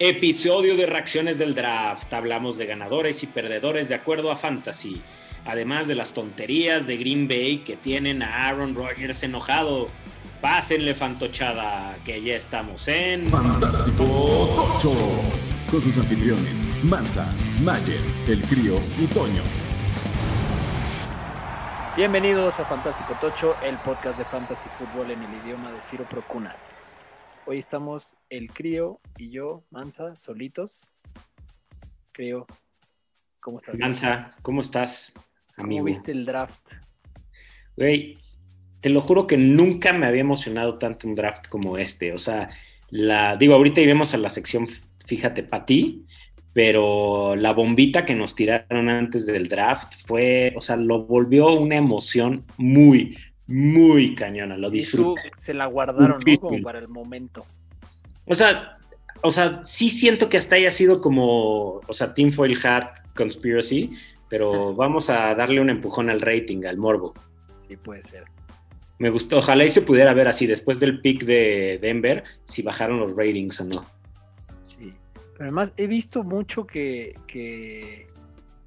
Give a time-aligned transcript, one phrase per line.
[0.00, 2.12] Episodio de reacciones del draft.
[2.12, 5.00] Hablamos de ganadores y perdedores de acuerdo a Fantasy.
[5.44, 9.88] Además de las tonterías de Green Bay que tienen a Aaron Rodgers enojado.
[10.40, 14.02] Pásenle fantochada, que ya estamos en Fantástico
[14.56, 14.90] Tocho.
[15.70, 17.32] Con sus anfitriones, Mansa,
[17.62, 19.42] Mayer, El Crío y Toño.
[21.96, 26.56] Bienvenidos a Fantástico Tocho, el podcast de fantasy fútbol en el idioma de Ciro Procuna.
[27.46, 30.90] Hoy estamos el Crío y yo, Mansa, solitos.
[32.12, 32.46] Crío,
[33.38, 33.78] ¿cómo estás?
[33.78, 35.12] Mansa, ¿cómo estás,
[35.56, 35.80] amigo?
[35.80, 36.72] ¿Cómo viste el draft?
[37.76, 38.16] Güey,
[38.80, 42.14] te lo juro que nunca me había emocionado tanto un draft como este.
[42.14, 42.48] O sea,
[42.88, 44.66] la, digo, ahorita iremos a la sección
[45.06, 46.06] Fíjate para ti,
[46.54, 51.76] pero la bombita que nos tiraron antes del draft fue, o sea, lo volvió una
[51.76, 54.56] emoción muy, muy cañona.
[54.56, 55.30] Lo Y tú disfruté.
[55.34, 56.40] se la guardaron, ¿no?
[56.40, 57.44] Como para el momento.
[58.26, 58.78] O sea,
[59.22, 63.90] o sea, sí siento que hasta haya sido como, o sea, Tinfoil Hat Conspiracy,
[64.28, 67.14] pero vamos a darle un empujón al rating, al morbo.
[67.68, 68.24] Sí, puede ser.
[68.98, 73.00] Me gustó, ojalá y se pudiera ver así después del pick de Denver, si bajaron
[73.00, 73.84] los ratings o no.
[74.62, 74.94] Sí.
[75.32, 78.06] Pero además he visto mucho que, que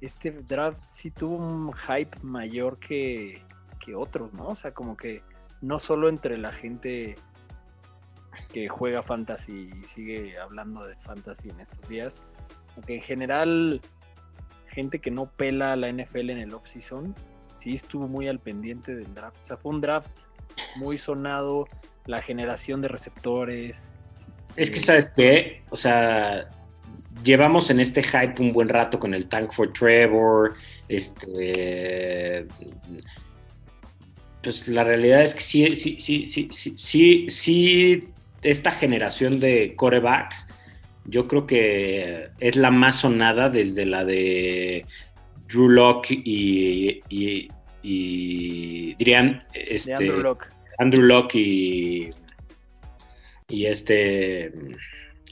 [0.00, 3.40] este draft sí tuvo un hype mayor que,
[3.78, 4.48] que otros, ¿no?
[4.48, 5.22] O sea, como que
[5.60, 7.16] no solo entre la gente
[8.52, 12.20] que juega fantasy y sigue hablando de fantasy en estos días,
[12.76, 13.80] aunque en general
[14.66, 17.14] gente que no pela la NFL en el off-season,
[17.50, 19.38] sí estuvo muy al pendiente del draft.
[19.38, 20.12] O sea, fue un draft
[20.76, 21.66] muy sonado,
[22.06, 23.92] la generación de receptores.
[24.56, 25.62] Es que, ¿sabes qué?
[25.70, 26.50] O sea,
[27.22, 30.54] llevamos en este hype un buen rato con el Tank for Trevor,
[30.88, 32.46] este...
[34.48, 38.08] Pues la realidad es que sí, sí, sí, sí, sí, sí, sí,
[38.40, 40.48] esta generación de corebacks,
[41.04, 44.86] yo creo que es la más sonada desde la de
[45.48, 47.48] Drew Locke y, y,
[47.82, 50.46] y dirían, este, de Andrew Locke.
[50.78, 52.10] Andrew Locke y,
[53.50, 54.50] y este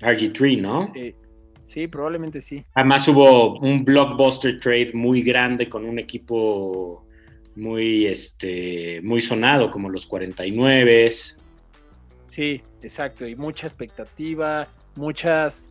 [0.03, 0.87] RG3, ¿no?
[0.89, 1.15] Sí,
[1.63, 2.67] sí, probablemente sí.
[2.75, 7.06] Además hubo un blockbuster trade muy grande con un equipo
[7.57, 11.11] muy, este, muy sonado, como los 49.
[12.25, 13.27] Sí, exacto.
[13.27, 15.71] Y mucha expectativa, muchas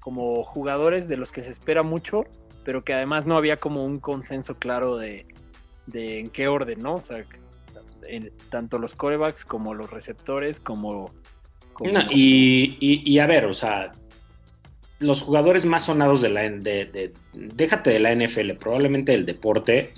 [0.00, 2.24] como jugadores de los que se espera mucho,
[2.64, 5.26] pero que además no había como un consenso claro de,
[5.86, 6.94] de en qué orden, ¿no?
[6.94, 7.24] O sea,
[8.08, 11.12] en- tanto los corebacks como los receptores, como...
[11.72, 13.92] como- No, y, y- y a ver, o sea,
[15.00, 19.92] los jugadores más sonados de la de, de- déjate de la NFL, probablemente del deporte,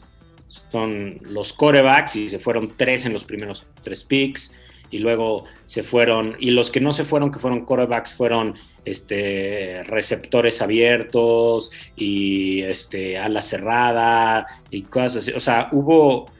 [0.48, 4.52] son los corebacks y se fueron tres en los primeros tres picks
[4.90, 8.54] y luego se fueron y los que no se fueron que fueron corebacks fueron
[8.84, 16.30] este receptores abiertos y este ala cerrada y cosas así, o sea, hubo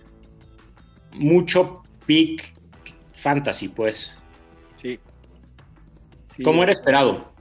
[1.12, 2.54] mucho pick
[3.12, 4.14] fantasy, pues.
[4.76, 4.98] Sí.
[6.22, 6.42] Sí.
[6.42, 7.32] Como era esperado.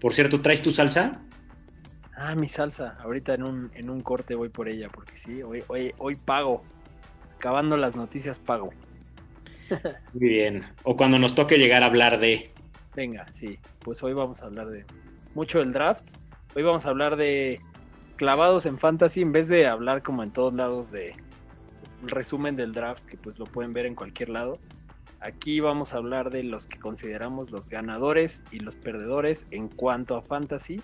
[0.00, 1.22] Por cierto, ¿traes tu salsa?
[2.16, 2.96] Ah, mi salsa.
[3.00, 6.62] Ahorita en un, en un corte voy por ella, porque sí, hoy, hoy, hoy pago.
[7.36, 8.70] Acabando las noticias, pago.
[10.12, 10.64] Muy bien.
[10.84, 12.52] O cuando nos toque llegar a hablar de.
[12.94, 13.58] Venga, sí.
[13.80, 14.84] Pues hoy vamos a hablar de
[15.34, 16.12] mucho del draft.
[16.54, 17.60] Hoy vamos a hablar de
[18.16, 21.14] clavados en fantasy en vez de hablar como en todos lados de
[22.00, 24.58] un resumen del draft que pues lo pueden ver en cualquier lado.
[25.18, 30.16] Aquí vamos a hablar de los que consideramos los ganadores y los perdedores en cuanto
[30.16, 30.80] a fantasy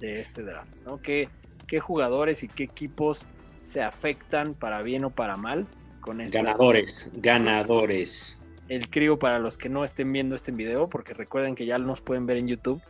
[0.00, 1.00] de este draft, ¿no?
[1.00, 1.28] ¿Qué,
[1.66, 3.26] qué jugadores y qué equipos
[3.66, 5.66] se afectan para bien o para mal
[6.00, 7.08] con estas Ganadores.
[7.14, 8.38] Ganadores.
[8.68, 12.00] el crío para los que no estén viendo este video, porque recuerden que ya nos
[12.00, 12.80] pueden ver en YouTube.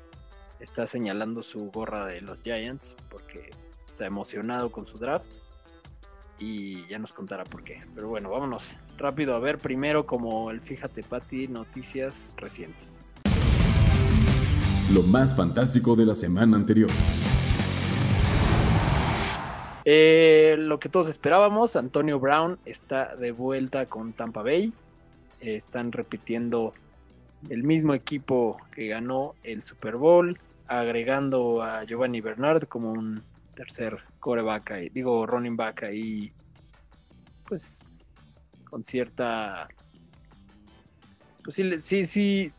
[0.60, 3.50] Está señalando su gorra de los Giants porque
[3.84, 5.30] está emocionado con su draft
[6.38, 7.82] y ya nos contará por qué.
[7.94, 13.05] Pero bueno, vámonos rápido a ver primero como el Fíjate Pati noticias recientes.
[14.92, 16.90] Lo más fantástico de la semana anterior.
[19.84, 24.72] Eh, lo que todos esperábamos, Antonio Brown está de vuelta con Tampa Bay.
[25.40, 26.72] Eh, están repitiendo
[27.50, 33.22] el mismo equipo que ganó el Super Bowl, agregando a Giovanni Bernard como un
[33.54, 36.32] tercer coreback, ahí, digo running back ahí,
[37.46, 37.84] pues
[38.64, 39.68] con cierta,
[41.42, 42.52] pues sí, sí, sí,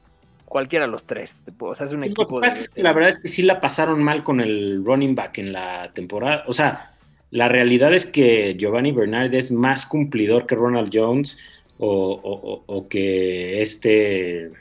[0.47, 2.81] cualquiera de los tres, o sea, es un Lo que equipo de, pasa es que
[2.81, 6.44] la verdad es que sí la pasaron mal con el running back en la temporada.
[6.47, 6.94] O sea,
[7.31, 11.38] la realidad es que Giovanni Bernard es más cumplidor que Ronald Jones
[11.77, 14.51] o, o- o- o que este.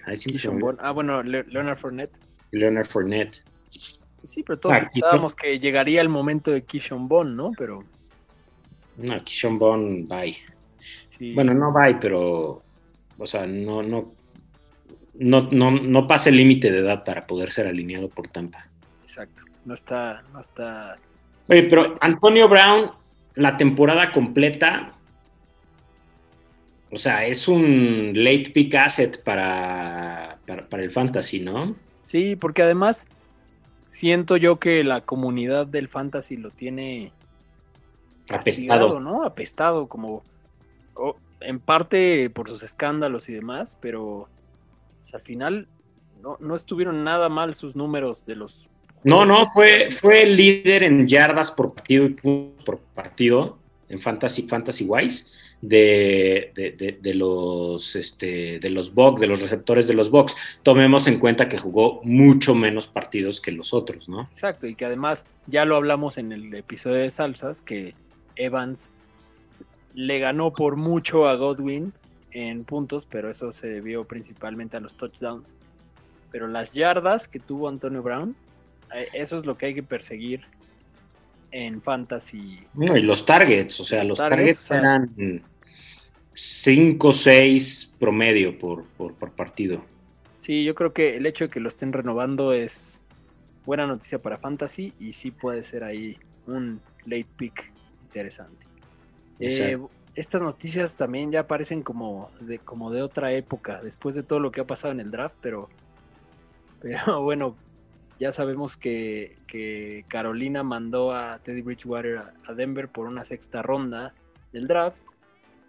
[0.52, 0.76] Vaughn.
[0.80, 2.18] Ah, bueno, Le- Leonard Fournette.
[2.50, 3.42] Leonard Fournette.
[4.24, 7.52] Sí, pero todos Ah, pensábamos que llegaría el momento de Kishon Bond, ¿no?
[7.56, 7.84] Pero
[8.96, 10.36] No, Kishon Bond, bye.
[11.04, 11.32] sí.
[11.34, 12.62] Bueno, no bye, pero,
[13.18, 14.12] o sea, no, no,
[15.18, 18.68] no, no, no pasa el límite de edad para poder ser alineado por Tampa.
[19.02, 19.42] Exacto.
[19.64, 20.98] No está, no está.
[21.48, 22.90] Oye, pero Antonio Brown,
[23.34, 24.94] la temporada completa,
[26.90, 31.74] o sea, es un late pick asset para, para, para el fantasy, ¿no?
[31.98, 33.08] Sí, porque además
[33.84, 37.12] siento yo que la comunidad del fantasy lo tiene
[38.28, 39.00] Apestado.
[39.00, 39.24] ¿no?
[39.24, 40.22] Apestado, como
[41.40, 44.28] en parte por sus escándalos y demás, pero
[45.06, 45.68] pues, al final
[46.20, 48.68] no, no estuvieron nada mal sus números de los.
[49.04, 53.56] No, no, fue, fue el líder en yardas por partido y puntos por partido
[53.88, 55.26] en Fantasy, Fantasy Wise
[55.60, 60.34] de, de, de- de los este, de los Bucks, de los receptores de los Bucks.
[60.64, 64.22] Tomemos en cuenta que jugó mucho menos partidos que los otros, ¿no?
[64.22, 67.94] Exacto, y que además ya lo hablamos en el episodio de salsas, que
[68.34, 68.92] Evans
[69.94, 71.92] le ganó por mucho a Godwin
[72.36, 75.56] en puntos, pero eso se debió principalmente a los touchdowns.
[76.30, 78.36] Pero las yardas que tuvo Antonio Brown,
[78.94, 80.42] eh, eso es lo que hay que perseguir
[81.50, 82.60] en fantasy.
[82.74, 85.42] No, y los targets, o sea, Los los, targets, targets, o sea- eran
[86.34, 89.82] 5 o 6 promedio por, por, por partido.
[90.34, 93.02] Sí, yo creo que el hecho de que lo estén renovando es
[93.64, 97.72] buena noticia para fantasy y sí puede ser ahí un late pick
[98.04, 98.66] interesante.
[99.40, 99.78] Eh.
[100.16, 104.50] Estas noticias también ya parecen como de, como de otra época, después de todo lo
[104.50, 105.68] que ha pasado en el draft, pero,
[106.80, 107.54] pero bueno,
[108.18, 114.14] ya sabemos que, que Carolina mandó a Teddy Bridgewater a, Denver por una sexta ronda
[114.52, 115.02] del draft.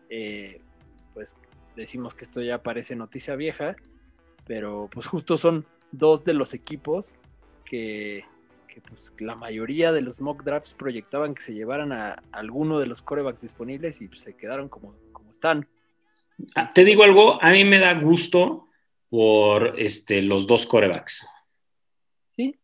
[0.09, 0.61] Eh,
[1.13, 1.35] pues
[1.75, 3.75] decimos que esto ya parece noticia vieja,
[4.45, 7.17] pero pues justo son dos de los equipos
[7.65, 8.23] que,
[8.77, 12.85] que, pues la mayoría de los mock drafts proyectaban que se llevaran a alguno de
[12.85, 15.67] los corebacks disponibles y pues, se quedaron como, como están.
[16.55, 18.67] Ah, Te digo algo, a mí me da gusto
[19.09, 21.25] por este, los dos corebacks.
[22.35, 22.55] Sí,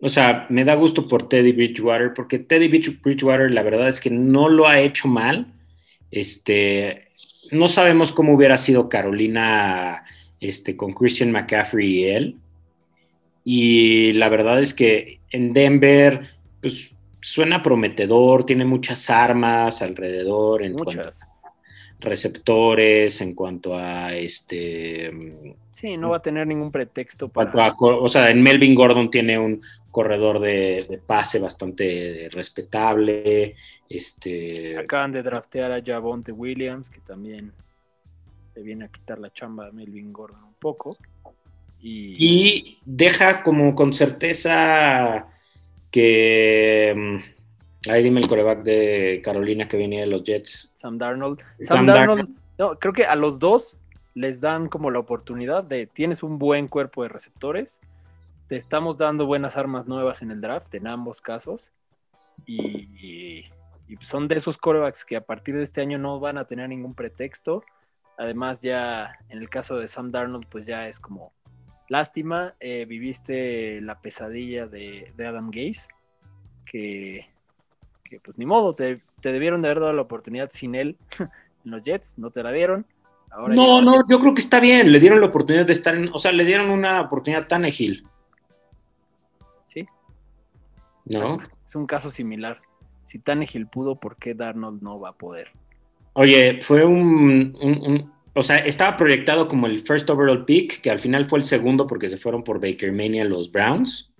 [0.00, 4.00] O sea, me da gusto por Teddy Bridgewater, porque Teddy Bridge- Bridgewater la verdad es
[4.00, 5.46] que no lo ha hecho mal.
[6.12, 7.08] Este,
[7.50, 10.04] no sabemos cómo hubiera sido Carolina
[10.38, 12.36] este, con Christian McCaffrey y él.
[13.50, 20.74] Y la verdad es que en Denver, pues suena prometedor, tiene muchas armas alrededor en
[20.74, 21.10] cuanto a
[21.98, 27.50] receptores, en cuanto a este Sí, no va a tener ningún pretexto para...
[27.68, 33.56] a o sea, en Melvin Gordon tiene un corredor de, de pase bastante respetable.
[33.88, 37.54] Este, Acaban de draftear a Javonte Williams, que también
[38.54, 40.98] le viene a quitar la chamba a Melvin Gordon un poco.
[41.80, 45.28] Y, y deja como con certeza
[45.90, 46.94] que.
[46.96, 47.38] mm,
[47.86, 50.68] Ahí dime el coreback de Carolina que venía de los Jets.
[50.72, 51.40] Sam Darnold.
[51.60, 52.28] Sam Sam Darnold,
[52.58, 53.76] no, creo que a los dos
[54.14, 57.80] les dan como la oportunidad de tienes un buen cuerpo de receptores,
[58.48, 61.70] te estamos dando buenas armas nuevas en el draft, en ambos casos,
[62.46, 63.44] y,
[63.86, 66.68] y son de esos corebacks que a partir de este año no van a tener
[66.68, 67.62] ningún pretexto.
[68.16, 71.32] Además, ya en el caso de Sam Darnold, pues ya es como
[71.88, 75.88] lástima, eh, viviste la pesadilla de, de Adam Gase,
[76.64, 77.26] que,
[78.04, 80.96] que pues ni modo, te, te debieron de haber dado la oportunidad sin él
[81.64, 82.86] en los Jets, no te la dieron.
[83.30, 84.90] Ahora No, ya- no, yo creo que está bien.
[84.90, 86.08] Le dieron la oportunidad de estar en.
[86.14, 88.06] O sea, le dieron una oportunidad tan ágil.
[89.66, 89.86] Sí,
[91.04, 91.36] ¿no?
[91.64, 92.60] es un caso similar.
[93.04, 95.48] Si Tannehill pudo, ¿por qué Darnold no va a poder?
[96.14, 100.92] Oye, fue un, un- un- O sea, estaba proyectado como el first overall pick, que
[100.92, 104.12] al final fue el segundo porque se fueron por Baker Mania los Browns.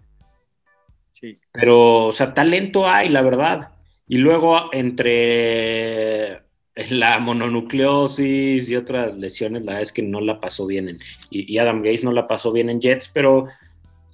[1.12, 3.76] Sí, Pero, o sea, talento hay, la verdad.
[4.08, 6.42] Y luego, entre
[6.90, 10.88] la mononucleosis y otras lesiones, la verdad es que no la pasó bien.
[10.88, 10.98] En,
[11.30, 13.44] y, y Adam Gaze no la pasó bien en Jets, pero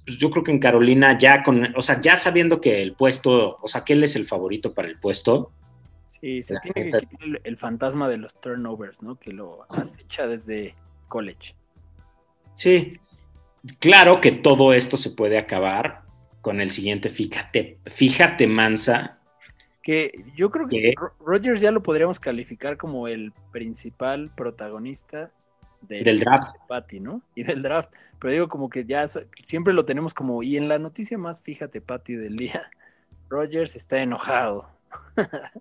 [0.05, 1.73] pues, yo creo que en Carolina, ya con.
[1.75, 3.57] O sea, ya sabiendo que el puesto.
[3.59, 5.51] O sea, que él es el favorito para el puesto.
[6.07, 9.15] Sí, se La tiene que quitar el, el fantasma de los turnovers, ¿no?
[9.15, 10.75] Que lo acecha desde
[11.07, 11.55] college.
[12.55, 12.99] Sí.
[13.79, 16.03] Claro que todo esto se puede acabar
[16.41, 19.19] con el siguiente fíjate, fíjate Mansa.
[19.81, 20.93] Que yo creo que ¿Qué?
[20.95, 25.31] Ro- Rodgers ya lo podríamos calificar como el principal protagonista
[25.81, 26.53] del, Del draft.
[26.53, 27.21] de Patty, ¿no?
[27.35, 27.91] Y del draft.
[28.19, 29.05] Pero digo como que ya
[29.43, 32.69] siempre lo tenemos como, y en la noticia más, fíjate, Patty del día,
[33.29, 34.69] Rodgers está enojado.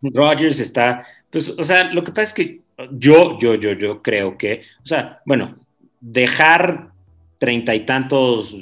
[0.03, 2.61] Rogers está, pues, o sea, lo que pasa es que
[2.93, 5.57] yo, yo, yo, yo creo que, o sea, bueno,
[6.01, 6.91] dejar
[7.39, 8.57] treinta y tantos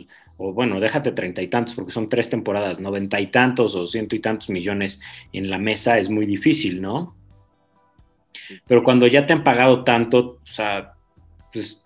[0.44, 4.16] o bueno, déjate treinta y tantos, porque son tres temporadas, noventa y tantos o ciento
[4.16, 5.00] y tantos millones
[5.32, 7.16] en la mesa es muy difícil, ¿no?
[8.66, 10.94] Pero cuando ya te han pagado tanto, o sea,
[11.52, 11.84] pues,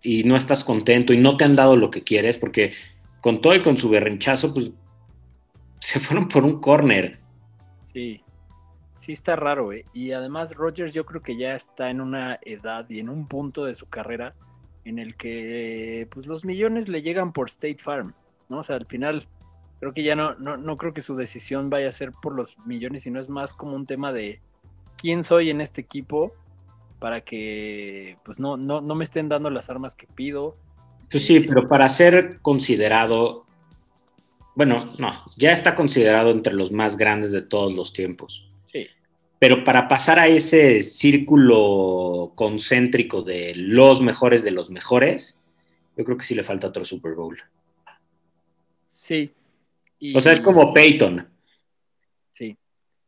[0.00, 2.72] y no estás contento y no te han dado lo que quieres, porque
[3.20, 4.70] con todo y con su berrinchazo, pues
[5.80, 7.18] se fueron por un corner.
[7.92, 8.22] Sí,
[8.92, 9.86] sí está raro, ¿eh?
[9.94, 13.64] Y además Rogers yo creo que ya está en una edad y en un punto
[13.64, 14.34] de su carrera
[14.84, 18.12] en el que pues los millones le llegan por State Farm,
[18.50, 18.58] ¿no?
[18.58, 19.26] O sea, al final
[19.80, 22.58] creo que ya no, no, no creo que su decisión vaya a ser por los
[22.66, 24.42] millones, sino es más como un tema de
[24.98, 26.34] quién soy en este equipo
[26.98, 30.58] para que pues no, no, no me estén dando las armas que pido.
[31.10, 33.46] Pues sí, pero para ser considerado,
[34.58, 38.50] bueno, no, ya está considerado entre los más grandes de todos los tiempos.
[38.64, 38.88] Sí.
[39.38, 45.36] Pero para pasar a ese círculo concéntrico de los mejores de los mejores,
[45.96, 47.38] yo creo que sí le falta otro Super Bowl.
[48.82, 49.30] Sí.
[50.00, 50.16] Y...
[50.16, 51.28] O sea, es como Peyton.
[52.32, 52.56] Sí.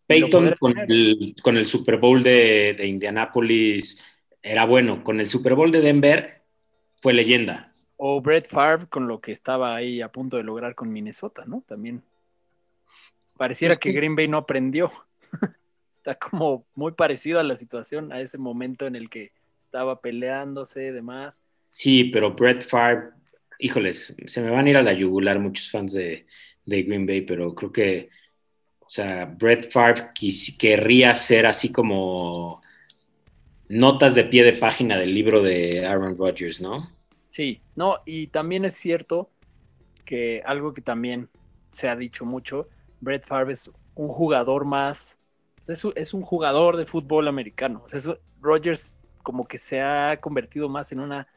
[0.07, 3.99] Peyton con el, con el, Super Bowl de, de Indianapolis
[4.41, 5.03] era bueno.
[5.03, 6.43] Con el Super Bowl de Denver
[7.01, 7.70] fue leyenda.
[8.03, 11.63] O Brett Favre con lo que estaba ahí a punto de lograr con Minnesota, ¿no?
[11.67, 12.03] También.
[13.37, 14.91] Pareciera que Green Bay no aprendió.
[15.93, 20.87] Está como muy parecido a la situación, a ese momento en el que estaba peleándose
[20.87, 21.43] y demás.
[21.69, 23.11] Sí, pero Brett Favre,
[23.59, 26.27] híjoles, se me van a ir a la yugular muchos fans de,
[26.65, 28.09] de Green Bay, pero creo que,
[28.79, 30.09] o sea, Brett Favre
[30.59, 32.63] querría ser así como
[33.69, 36.99] notas de pie de página del libro de Aaron Rodgers, ¿no?
[37.31, 39.31] Sí, no, y también es cierto
[40.05, 41.31] que algo que también
[41.71, 42.69] se ha dicho mucho,
[43.01, 45.21] Brett Favre es un jugador más,
[45.69, 47.83] es, es un jugador de fútbol americano.
[47.85, 51.29] O sea, eso, Rodgers como que se ha convertido más en una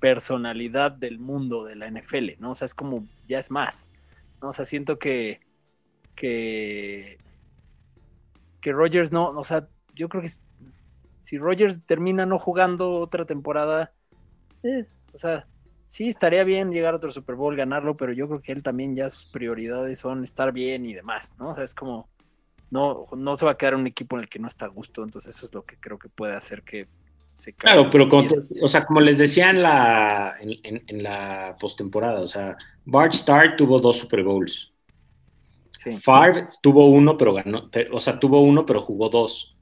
[0.00, 2.50] personalidad del mundo de la NFL, ¿no?
[2.50, 3.92] O sea, es como, ya es más,
[4.42, 4.48] ¿no?
[4.48, 5.38] O sea, siento que,
[6.16, 7.18] que,
[8.60, 10.30] que Rodgers no, o sea, yo creo que
[11.20, 13.92] si Rodgers termina no jugando otra temporada,
[14.64, 14.86] eh,
[15.16, 15.46] o sea,
[15.86, 18.94] sí estaría bien llegar a otro Super Bowl, ganarlo, pero yo creo que él también
[18.94, 21.48] ya sus prioridades son estar bien y demás, ¿no?
[21.48, 22.10] O sea, es como,
[22.70, 25.02] no, no se va a quedar un equipo en el que no está a gusto,
[25.02, 26.86] entonces eso es lo que creo que puede hacer que
[27.32, 28.28] se Claro, pero como,
[28.62, 33.56] o sea, como les decía en la, en, en la postemporada, o sea, Bart Starr
[33.56, 34.74] tuvo dos Super Bowls.
[35.72, 35.96] Sí.
[35.96, 39.56] Favre tuvo uno, pero ganó, o sea, tuvo uno, pero jugó dos.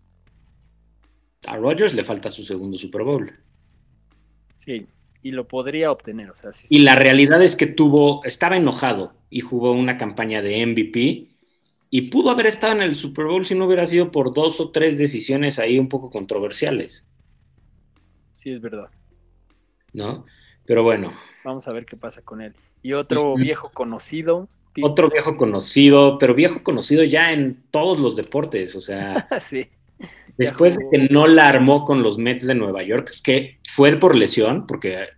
[1.46, 3.32] A Rodgers le falta su segundo Super Bowl.
[4.56, 4.88] Sí,
[5.24, 6.30] y lo podría obtener.
[6.30, 10.42] O sea, sí, y la realidad es que tuvo, estaba enojado y jugó una campaña
[10.42, 11.28] de MVP
[11.88, 14.70] y pudo haber estado en el Super Bowl si no hubiera sido por dos o
[14.70, 17.06] tres decisiones ahí un poco controversiales.
[18.36, 18.90] Sí, es verdad.
[19.94, 20.26] ¿No?
[20.66, 21.14] Pero bueno.
[21.42, 22.54] Vamos a ver qué pasa con él.
[22.82, 24.48] Y otro viejo conocido.
[24.82, 29.26] Otro viejo conocido, pero viejo conocido ya en todos los deportes, o sea.
[29.40, 29.70] sí.
[30.36, 34.14] Después de que no la armó con los Mets de Nueva York, que fue por
[34.14, 35.08] lesión, porque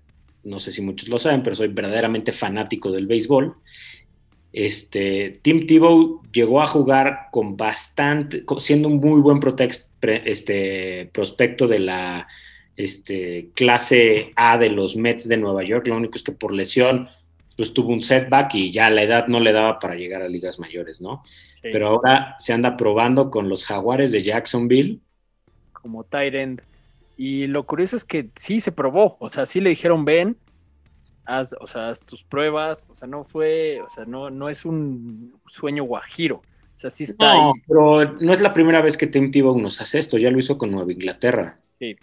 [0.43, 3.55] no sé si muchos lo saben, pero soy verdaderamente fanático del béisbol.
[4.51, 9.41] Este, Tim Tebow llegó a jugar con bastante, siendo un muy buen
[10.25, 12.27] este, prospecto de la
[12.77, 15.87] este, clase A de los Mets de Nueva York.
[15.87, 17.11] Lo único es que por lesión
[17.59, 20.59] pues tuvo un setback y ya la edad no le daba para llegar a ligas
[20.59, 21.23] mayores, ¿no?
[21.27, 21.69] Sí.
[21.73, 25.01] Pero ahora se anda probando con los Jaguares de Jacksonville.
[25.73, 26.63] Como tight end.
[27.17, 30.37] Y lo curioso es que sí se probó, o sea, sí le dijeron, ven,
[31.25, 34.65] haz, o sea, haz tus pruebas, o sea, no fue, o sea, no, no es
[34.67, 37.61] un sueño guajiro, o sea, sí está no, ahí.
[37.67, 40.59] pero no es la primera vez que Tim Tebow nos hace esto, ya lo hizo
[40.59, 41.59] con Nueva Inglaterra.
[41.79, 41.97] Sí,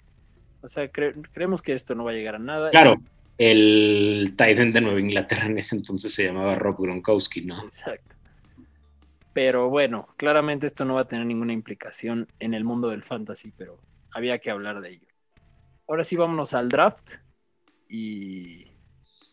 [0.61, 2.71] o sea, cre creemos que esto no va a llegar a nada.
[2.71, 2.95] Claro,
[3.37, 7.61] el Titan de Nueva Inglaterra en ese entonces se llamaba Rob Gronkowski, ¿no?
[7.63, 8.15] Exacto.
[9.33, 13.51] Pero bueno, claramente esto no va a tener ninguna implicación en el mundo del fantasy,
[13.57, 13.79] pero
[14.13, 15.07] había que hablar de ello.
[15.87, 17.15] Ahora sí, vámonos al draft
[17.89, 18.67] y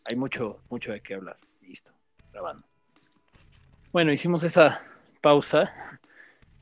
[0.05, 1.39] hay mucho, mucho de qué hablar.
[1.61, 1.93] Listo,
[2.33, 2.67] grabando.
[3.93, 4.85] Bueno, hicimos esa
[5.21, 5.73] pausa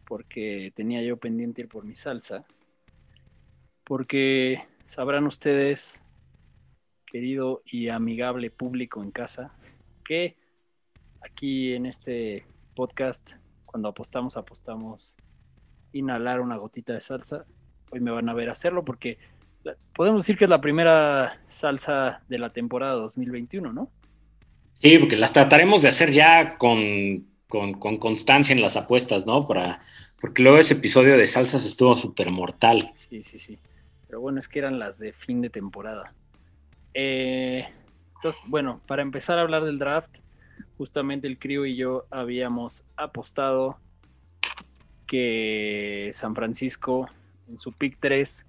[0.08, 2.46] porque tenía yo pendiente ir por mi salsa.
[3.84, 6.02] Porque sabrán ustedes,
[7.06, 9.54] querido y amigable público en casa,
[10.04, 10.36] que
[11.20, 13.34] aquí en este podcast,
[13.66, 15.14] cuando apostamos, apostamos
[15.92, 17.46] inhalar una gotita de salsa.
[17.90, 19.18] Hoy me van a ver hacerlo porque
[19.94, 23.90] podemos decir que es la primera salsa de la temporada 2021, ¿no?
[24.80, 29.46] Sí, porque las trataremos de hacer ya con, con, con constancia en las apuestas, ¿no?
[29.48, 29.82] Para,
[30.20, 32.88] porque luego ese episodio de salsas estuvo súper mortal.
[32.92, 33.58] Sí, sí, sí.
[34.06, 36.14] Pero bueno, es que eran las de fin de temporada.
[36.94, 37.68] Eh,
[38.16, 40.18] Entonces, bueno, para empezar a hablar del draft,
[40.76, 43.80] justamente el Crio y yo habíamos apostado
[45.06, 47.08] que San Francisco
[47.48, 48.46] en su pick 3,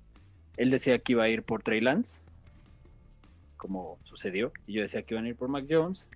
[0.58, 2.22] él decía que iba a ir por Trey Lance,
[3.58, 6.10] como sucedió, y yo decía que iban a ir por Mac Jones.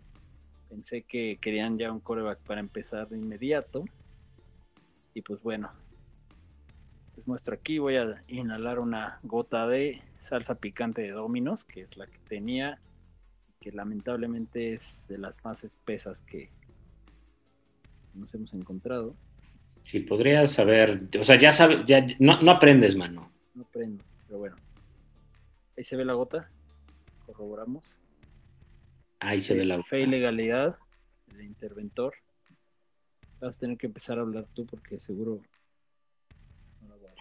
[0.70, 3.86] Pensé que querían ya un coreback para empezar de inmediato.
[5.14, 5.72] Y pues bueno,
[7.16, 11.96] les muestro aquí, voy a inhalar una gota de salsa picante de Dominos, que es
[11.96, 12.80] la que tenía,
[13.60, 16.50] que lamentablemente es de las más espesas que
[18.16, 19.16] nos hemos encontrado.
[19.84, 23.32] Sí, podrías saber, o sea, ya sabes, ya no, no aprendes, mano.
[23.54, 24.56] No aprendo, pero bueno.
[25.78, 26.50] Ahí se ve la gota,
[27.26, 28.00] corroboramos.
[29.20, 30.78] Ahí se ve la Fe y legalidad,
[31.32, 32.14] el interventor.
[33.40, 35.42] Vas a tener que empezar a hablar tú porque seguro
[36.82, 37.14] no la voy a-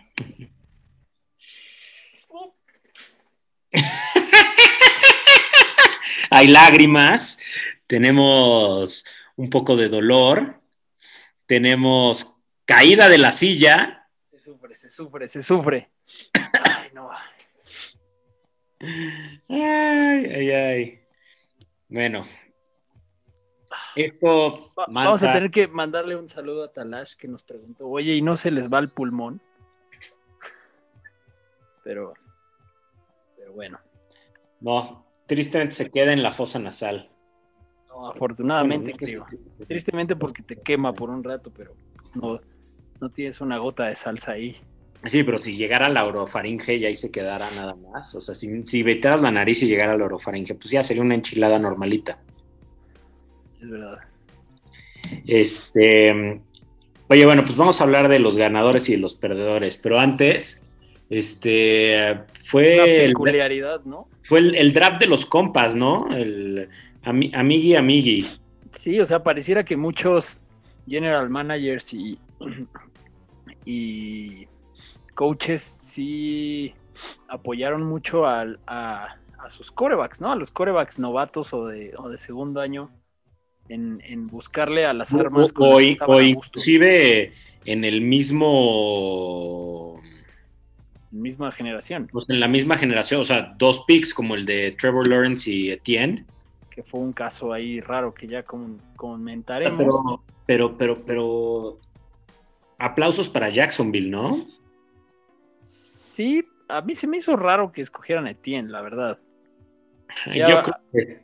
[6.31, 7.38] Hay lágrimas,
[7.87, 9.04] tenemos
[9.37, 10.61] un poco de dolor,
[11.47, 14.09] tenemos caída de la silla.
[14.25, 15.90] Se sufre, se sufre, se sufre.
[16.64, 17.11] Ay, no.
[19.49, 21.00] Ay, ay, ay.
[21.88, 22.25] Bueno,
[23.95, 27.87] esto Va- Manta- Vamos a tener que mandarle un saludo a Talash que nos preguntó,
[27.88, 29.40] oye, ¿y no se les va el pulmón?
[31.85, 32.14] Pero,
[33.37, 33.78] pero bueno,
[34.61, 37.11] no, tristemente se queda en la fosa nasal.
[37.88, 39.40] no, afortunadamente Bueno, creo.
[39.59, 39.66] no.
[39.66, 42.40] Tristemente porque te quema por un rato, pero pues, no,
[43.02, 44.54] no tienes una gota de salsa ahí.
[45.06, 48.14] Sí, pero si llegara la orofaringe y ahí se quedara nada más.
[48.14, 51.16] O sea, si, si veteras la nariz y llegara la orofaringe, pues ya sería una
[51.16, 52.21] enchilada normalita.
[53.61, 53.99] Es verdad.
[55.26, 56.40] Este.
[57.09, 59.76] Oye, bueno, pues vamos a hablar de los ganadores y de los perdedores.
[59.76, 60.62] Pero antes,
[61.11, 62.12] este.
[62.12, 64.09] Una Fue, el, peculiaridad, ¿no?
[64.23, 66.09] fue el, el draft de los compas, ¿no?
[66.14, 66.68] El
[67.02, 68.26] ami- amigui, amigui.
[68.68, 70.40] Sí, o sea, pareciera que muchos
[70.88, 72.18] general managers y,
[73.64, 74.48] y
[75.14, 76.75] coaches sí
[77.29, 80.33] apoyaron mucho al- a, a sus corebacks, ¿no?
[80.33, 82.90] A los corebacks novatos o de, o de segundo año
[83.68, 85.79] en, en buscarle a las armas o, o
[86.18, 86.22] a gusto.
[86.22, 87.33] inclusive
[87.64, 90.01] en el mismo.
[91.11, 95.07] Misma generación, Pues en la misma generación, o sea, dos picks como el de Trevor
[95.07, 96.25] Lawrence y Etienne.
[96.70, 99.79] que fue un caso ahí raro que ya com- comentaremos.
[100.46, 101.79] Pero, pero, pero, pero.
[102.85, 104.45] Aplausos para Jacksonville, ¿no?
[105.59, 109.18] Sí, a mí se me hizo raro que escogieran a Etienne, la verdad.
[110.35, 111.23] Ya- yo creo que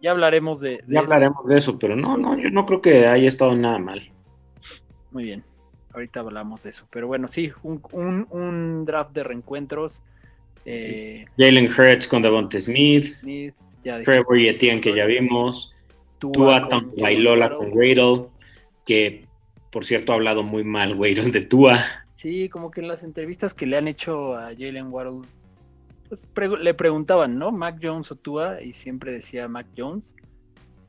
[0.00, 1.12] Ya hablaremos de, de ya eso.
[1.12, 4.10] hablaremos de eso, pero no, no, yo no creo que haya estado nada mal.
[5.10, 5.44] Muy bien,
[5.92, 6.86] ahorita hablamos de eso.
[6.90, 10.02] Pero bueno, sí, un, un- un draft de reencuentros.
[10.64, 15.74] Eh, Jalen Hurts con Devonta Smith, Smith, ya Trevor y Etienne que ya vimos,
[16.18, 17.70] Tua con Bailola con.
[17.72, 18.26] Radle,
[18.86, 19.26] que
[19.70, 21.84] por cierto ha hablado muy mal Waddle de Tua.
[22.12, 25.26] Sí, como que en las entrevistas que le han hecho a Jalen Waddle,
[26.08, 26.30] pues
[26.60, 27.50] le preguntaban, ¿no?
[27.52, 30.16] Mac Jones o Tua, y siempre decía Mac Jones.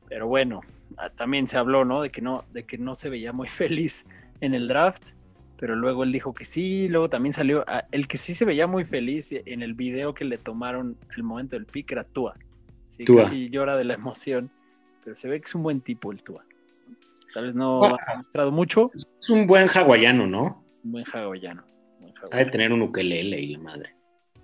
[0.08, 0.60] Pero bueno,
[0.98, 2.02] ah, también se habló, ¿no?
[2.02, 4.06] De que no, de que no se veía muy feliz
[4.40, 5.12] en el draft.
[5.56, 7.64] Pero luego él dijo que sí, luego también salió.
[7.68, 11.22] ah, el que sí se veía muy feliz en el video que le tomaron el
[11.22, 12.36] momento del pick era Tua.
[12.88, 13.22] Sí, Tua.
[13.22, 14.50] casi llora de la emoción.
[15.04, 16.44] Pero se ve que es un buen tipo el Tua.
[17.32, 17.96] Tal vez no Bueno.
[18.06, 20.62] ha mostrado mucho, Es un buen hawaiano, ¿no?
[20.84, 21.64] un buen hawaiano.
[22.30, 23.94] Ha de tener un ukelele y la madre.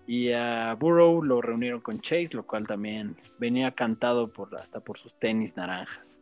[0.07, 4.97] Y a Burrow lo reunieron con Chase, lo cual también venía cantado por, hasta por
[4.99, 6.19] sus tenis naranjas.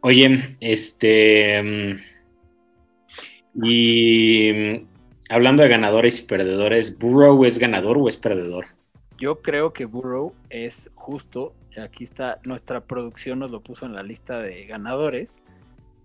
[0.00, 1.62] Oye, este.
[1.62, 1.96] mm,
[3.64, 4.86] Y mm,
[5.30, 8.66] hablando de ganadores y perdedores, ¿Burrow es ganador o es perdedor?
[9.18, 11.54] Yo creo que Burrow es justo.
[11.82, 15.42] Aquí está, nuestra producción nos lo puso en la lista de ganadores.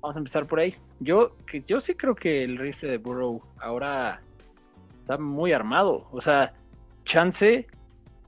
[0.04, 0.74] Vamos a empezar por ahí.
[1.00, 4.22] Yo, que, yo sí creo que el rifle de Burrow ahora
[4.92, 6.10] está muy armado.
[6.12, 6.52] O sea,
[7.06, 7.68] chance,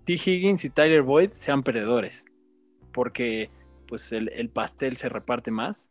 [0.06, 0.14] T.
[0.14, 2.28] Higgins y Tyler Boyd sean perdedores.
[2.94, 3.50] Porque
[3.90, 5.90] pues el, el pastel se reparte más.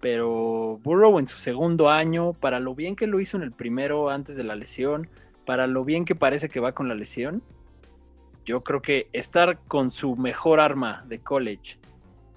[0.00, 4.08] Pero Burrow en su segundo año, para lo bien que lo hizo en el primero
[4.08, 5.10] antes de la lesión,
[5.44, 7.42] para lo bien que parece que va con la lesión,
[8.46, 11.78] yo creo que estar con su mejor arma de college,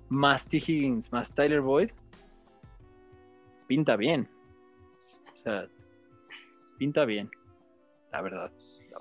[0.10, 0.58] más T.
[0.58, 1.92] Higgins, más Tyler Boyd,
[3.74, 4.30] pinta bien.
[5.34, 5.68] O sea,
[6.78, 7.32] pinta bien,
[8.12, 8.52] la verdad.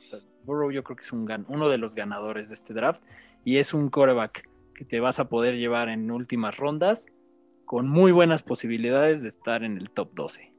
[0.00, 2.72] O sea, Burrow yo creo que es un gan- uno de los ganadores de este
[2.72, 3.04] draft
[3.44, 7.06] y es un quarterback que te vas a poder llevar en últimas rondas
[7.66, 10.50] con muy buenas posibilidades de estar en el top 12.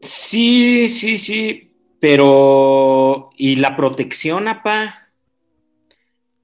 [0.00, 1.74] Sí, sí, sí.
[2.00, 3.28] Pero.
[3.36, 5.10] ¿Y la protección, apa?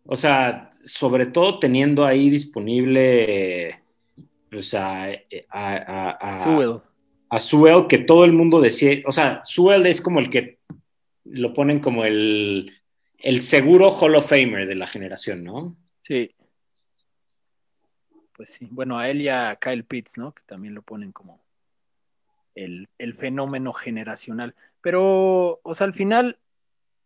[0.04, 3.84] O sea, sobre todo teniendo ahí disponible
[4.55, 5.11] pues, a, a,
[5.51, 6.11] a,
[7.31, 10.61] a Sewell, que todo el mundo decía, o sea, Sewell es como el que
[11.25, 12.73] lo ponen como el,
[13.19, 15.77] el seguro Hall of Famer de la generación, ¿no?
[15.99, 16.35] Sí.
[18.33, 18.69] Pues sí.
[18.71, 20.33] Bueno, a él y a Kyle Pitts, ¿no?
[20.33, 21.40] Que también lo ponen como
[22.55, 24.55] el, el fenómeno generacional.
[24.81, 26.38] Pero, o sea, al final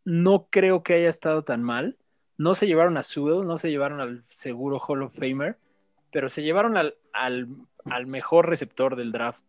[0.04, 1.96] no creo que haya estado tan mal.
[2.36, 5.58] No se llevaron a Sewell, no se llevaron al seguro Hall of Famer,
[6.10, 7.48] pero se llevaron al, al,
[7.84, 9.44] al mejor receptor del draft.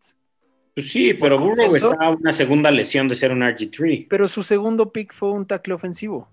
[0.74, 4.06] Pues sí, pero Burrow está a una segunda lesión de ser un RG3.
[4.08, 6.28] Pero su segundo pick fue un tackle ofensivo.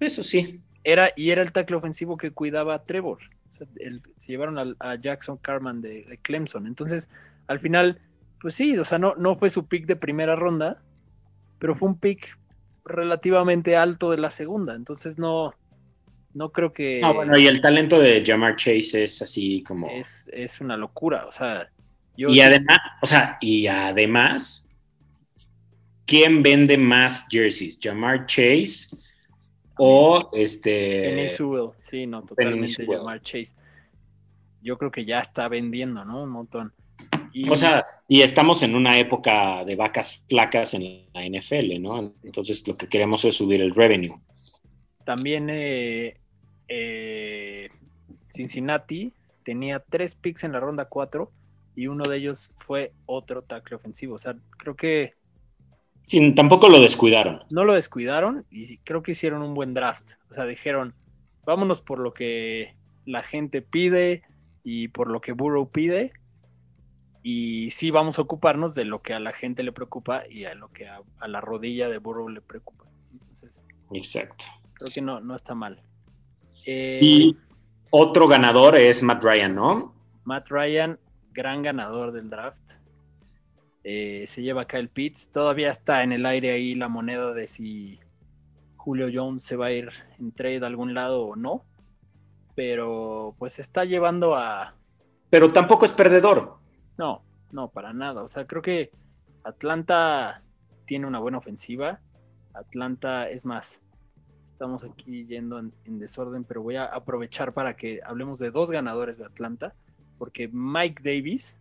[0.00, 0.60] Eso sí.
[0.82, 3.18] Era, y era el tackle ofensivo que cuidaba a Trevor.
[3.48, 6.66] O sea, el- se llevaron al- a, Jackson Carman de, de Clemson.
[6.66, 7.08] Entonces,
[7.46, 8.00] al final,
[8.40, 10.82] pues sí, o sea, no, no fue su pick de primera ronda,
[11.58, 12.38] pero fue un pick
[12.84, 14.74] relativamente alto de la segunda.
[14.74, 15.54] Entonces, no,
[16.34, 19.88] no creo que No, bueno, y el talento de Jamar Chase es así como.
[19.88, 21.26] es, es una locura.
[21.26, 21.70] O sea,
[22.16, 24.66] yo y sí- además, o sea, y además,
[26.06, 27.78] ¿quién vende más jerseys?
[27.80, 28.88] ¿Jamar Chase
[29.78, 31.26] o este.
[31.28, 33.54] Sewell, sí, no, totalmente llamar Chase.
[34.62, 36.22] Yo creo que ya está vendiendo, ¿no?
[36.22, 36.72] Un montón.
[37.32, 41.98] Y- O sea, y estamos en una época de vacas flacas en la NFL, ¿no?
[42.22, 44.16] Entonces lo que queremos es subir el revenue.
[45.04, 46.16] También eh,
[46.68, 47.68] eh,
[48.28, 51.30] Cincinnati tenía tres picks en la ronda 4
[51.76, 54.14] y uno de ellos fue otro tackle ofensivo.
[54.14, 55.14] O sea, creo que
[56.06, 57.42] Sí, tampoco lo descuidaron.
[57.50, 60.12] no lo descuidaron y creo que hicieron un buen draft.
[60.28, 60.94] O sea, dijeron,
[61.46, 64.22] vámonos por lo que la gente pide
[64.62, 66.12] y por lo que Burrow pide.
[67.22, 70.54] Y sí vamos a ocuparnos de lo que a la gente le preocupa y a
[70.54, 72.84] lo que a, a la rodilla de Burrow le preocupa.
[73.12, 74.44] Entonces, Exacto.
[74.74, 75.82] creo que no, no está mal.
[76.66, 77.36] Eh, Y
[77.90, 79.94] otro ganador es Matt Ryan, ¿no?
[80.24, 80.98] Matt Ryan,
[81.32, 82.62] gran ganador del draft.
[83.82, 85.30] Eh, se lleva Kyle Pitts.
[85.30, 88.00] Todavía está en el aire ahí la moneda de si
[88.76, 91.64] Julio Jones se va a ir en trade a algún lado o no.
[92.54, 94.74] Pero pues está llevando a...
[95.28, 96.56] Pero tampoco es perdedor.
[96.98, 98.22] No, no, para nada.
[98.22, 98.90] O sea, creo que
[99.42, 100.42] Atlanta
[100.86, 102.00] tiene una buena ofensiva.
[102.54, 103.82] Atlanta, es más,
[104.44, 108.70] estamos aquí yendo en, en desorden, pero voy a aprovechar para que hablemos de dos
[108.70, 109.74] ganadores de Atlanta,
[110.18, 111.58] porque Mike Davis,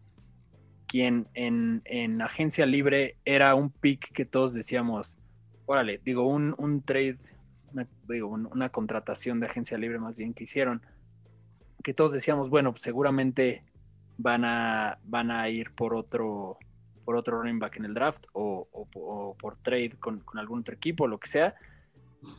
[0.87, 5.17] quien en, en agencia libre era un pick que todos decíamos,
[5.65, 7.17] órale, digo, un, un trade,
[7.71, 10.81] una, digo, un- una contratación de agencia libre más bien que hicieron,
[11.83, 13.63] que todos decíamos, bueno, pues seguramente
[14.17, 16.57] van a, van a ir por otro,
[17.03, 20.59] por otro running back en el draft o, o- o por trade con, con algún
[20.59, 21.55] otro equipo, lo que sea.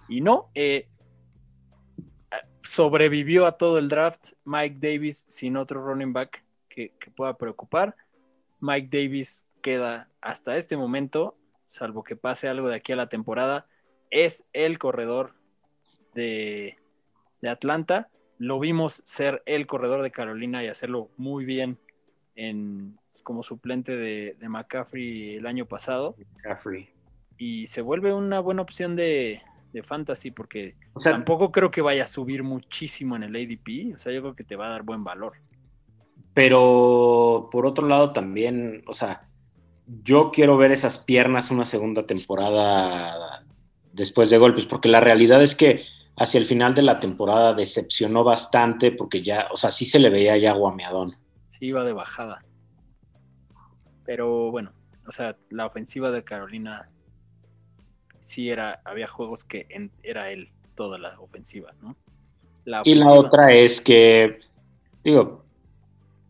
[0.09, 0.89] Y no, eh,
[2.63, 7.95] sobrevivió a todo el draft Mike Davis sin otro running back que, que pueda preocupar.
[8.61, 13.67] Mike Davis queda hasta este momento, salvo que pase algo de aquí a la temporada,
[14.11, 15.35] es el corredor
[16.15, 16.79] de,
[17.43, 18.09] de Atlanta.
[18.39, 21.79] Lo vimos ser el corredor de Carolina y hacerlo muy bien
[22.35, 26.17] en, como suplente de, de McCaffrey el año pasado.
[26.43, 26.91] Caffrey.
[27.37, 29.43] Y se vuelve una buena opción de,
[29.75, 33.95] de fantasy porque O sea, tampoco creo que vaya a subir muchísimo en el ADP.
[33.95, 35.35] O sea, yo creo que te va a dar buen valor.
[36.33, 39.29] pero por otro lado también, o sea,
[40.03, 43.45] yo quiero ver esas piernas una segunda temporada
[43.93, 45.83] después de golpes, porque la realidad es que
[46.17, 50.11] hacia el final de la temporada decepcionó bastante porque ya, o sea, sí se le
[50.11, 51.17] veía ya guameadón.
[51.49, 52.45] Sí, iba de bajada.
[54.05, 54.73] Pero bueno,
[55.07, 56.91] o sea, la ofensiva de Carolina
[58.25, 61.95] sí era, había juegos que en- era él toda la ofensiva, ¿no?
[62.65, 64.39] La Y la otra es que,
[65.05, 65.45] digo,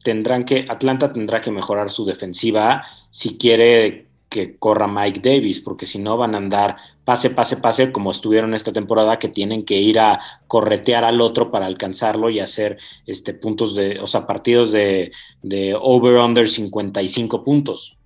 [0.02, 5.86] tendrán que, Atlanta tendrá que mejorar su defensiva si quiere que corra Mike Davis, porque
[5.86, 9.76] si no van a andar pase, pase, pase, como estuvieron esta temporada, que tienen que
[9.76, 12.76] ir a corretear al otro para alcanzarlo y hacer
[13.06, 17.96] este puntos de, o sea, partidos de, de over-under 55 puntos.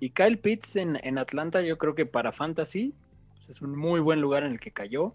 [0.00, 2.94] Y Kyle Pitts en, en Atlanta, yo creo que para Fantasy
[3.34, 5.14] pues, es un muy buen lugar en el que cayó.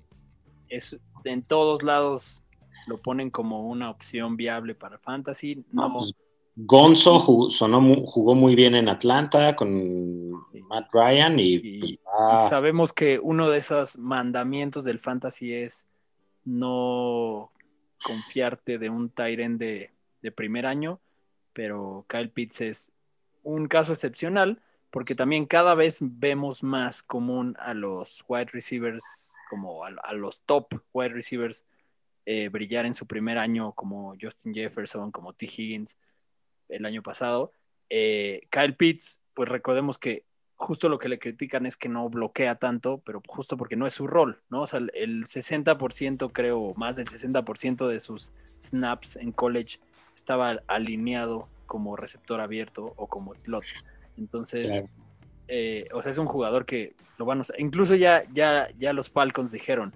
[0.70, 2.44] Es en todos lados
[2.88, 5.64] lo ponen como una opción viable para Fantasy.
[5.72, 6.14] No, No, pues,
[6.56, 10.32] Gonzo jugó, sonó jugó muy bien en Atlanta con
[10.68, 15.54] Matt Ryan y, Y- pues, y va- sabemos que uno de esos mandamientos del Fantasy
[15.54, 15.88] es
[16.44, 17.52] no
[18.04, 19.92] confiarte de un Tyren de,
[20.22, 21.00] de primer año,
[21.54, 22.92] pero Kyle Pitts es
[23.44, 24.60] un caso excepcional
[24.92, 30.74] porque también cada vez vemos más común a los wide receivers, como a, los top
[30.94, 31.66] wide receivers
[32.26, 35.46] eh, brillar en su primer año como Justin Jefferson, como T.
[35.46, 35.98] Higgins
[36.68, 37.54] el año pasado.
[37.90, 40.26] Eh, Kyle Pitts, pues recordemos que
[40.56, 43.94] justo lo que le critican es que no bloquea tanto, pero justo porque no es
[43.94, 44.62] su rol, ¿no?
[44.62, 49.80] O sea, el 60%, creo, más del 60% de sus snaps en college
[50.14, 53.64] estaba alineado como receptor abierto o como slot.
[54.22, 54.82] Entonces,
[55.48, 57.60] eh, o sea, es un jugador que lo van a usar.
[57.60, 59.94] Incluso ya, ya, ya los Falcons dijeron,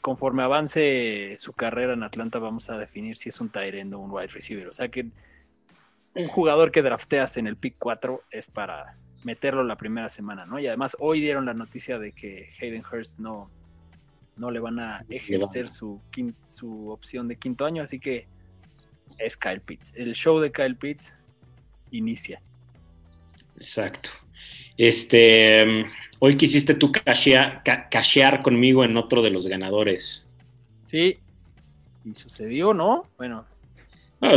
[0.00, 4.10] conforme avance su carrera en Atlanta, vamos a definir si es un tight o un
[4.10, 4.68] wide receiver.
[4.68, 5.10] O sea que
[6.14, 10.58] un jugador que drafteas en el pick 4 es para meterlo la primera semana, ¿no?
[10.58, 13.50] Y además hoy dieron la noticia de que Hayden Hurst no,
[14.36, 16.00] no le van a ejercer su,
[16.48, 18.28] su opción de quinto año, así que
[19.18, 19.92] es Kyle Pitts.
[19.94, 21.16] El show de Kyle Pitts
[21.90, 22.42] inicia.
[23.60, 24.10] Exacto.
[24.76, 25.86] Este,
[26.18, 30.26] hoy quisiste tú cashear conmigo en otro de los ganadores.
[30.86, 31.18] Sí,
[32.04, 33.06] y sucedió, ¿no?
[33.18, 33.44] Bueno,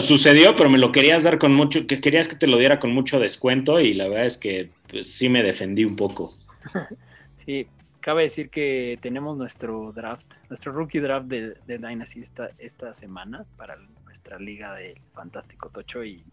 [0.01, 2.91] sucedió, pero me lo querías dar con mucho, que querías que te lo diera con
[2.91, 6.33] mucho descuento y la verdad es que pues, sí me defendí un poco.
[7.33, 7.67] sí,
[8.01, 13.45] cabe decir que tenemos nuestro draft, nuestro rookie draft de, de Dynasty esta, esta semana
[13.55, 16.23] para nuestra liga de Fantástico Tocho y...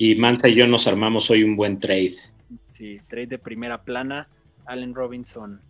[0.00, 2.14] Y Mansa y yo nos armamos hoy un buen trade.
[2.64, 4.28] Sí, trade de primera plana,
[4.64, 5.60] Allen Robinson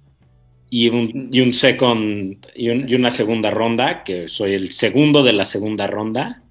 [0.70, 5.44] y un, y un second y, una segunda ronda, que soy el segundo de la
[5.44, 6.42] segunda ronda.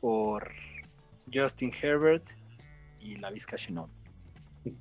[0.00, 0.52] Por
[1.32, 2.30] Justin Herbert
[3.00, 3.90] y la Vizca Chenot.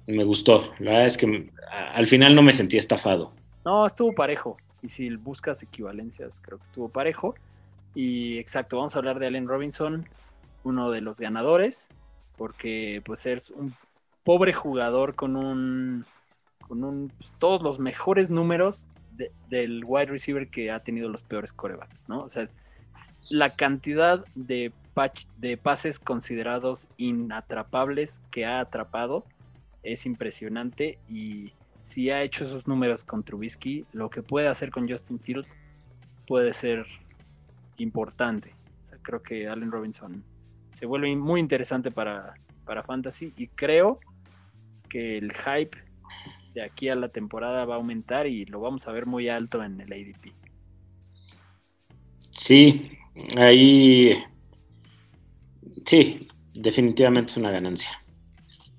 [0.07, 0.73] Me gustó.
[0.79, 1.49] La verdad es que
[1.93, 3.33] al final no me sentí estafado.
[3.65, 4.57] No, estuvo parejo.
[4.81, 7.35] Y si buscas equivalencias, creo que estuvo parejo.
[7.95, 10.09] Y exacto, vamos a hablar de Allen Robinson,
[10.63, 11.89] uno de los ganadores,
[12.37, 13.75] porque pues es un
[14.23, 16.05] pobre jugador con un
[16.59, 18.87] con pues, todos los mejores números
[19.49, 22.23] del wide receiver que ha tenido los peores corebacks, ¿no?
[22.23, 22.45] O sea,
[23.29, 24.73] la cantidad de,
[25.37, 29.25] de pases considerados inatrapables que ha atrapado
[29.83, 34.89] es impresionante y si ha hecho esos números con Trubisky, lo que puede hacer con
[34.89, 35.57] Justin Fields
[36.25, 36.87] puede ser
[37.77, 38.55] importante.
[38.81, 40.23] O sea, creo que Allen Robinson
[40.73, 42.33] se vuelve muy interesante para,
[42.65, 43.99] para Fantasy y creo
[44.89, 45.77] que el hype
[46.53, 49.63] de aquí a la temporada va a aumentar y lo vamos a ver muy alto
[49.63, 50.33] en el ADP.
[52.31, 52.91] Sí,
[53.37, 54.23] ahí
[55.85, 57.89] sí, definitivamente es una ganancia.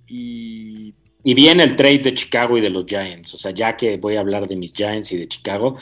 [0.07, 0.95] Y...
[1.23, 4.17] y viene el trade de Chicago y de los Giants, o sea, ya que voy
[4.17, 5.79] a hablar de mis Giants y de Chicago,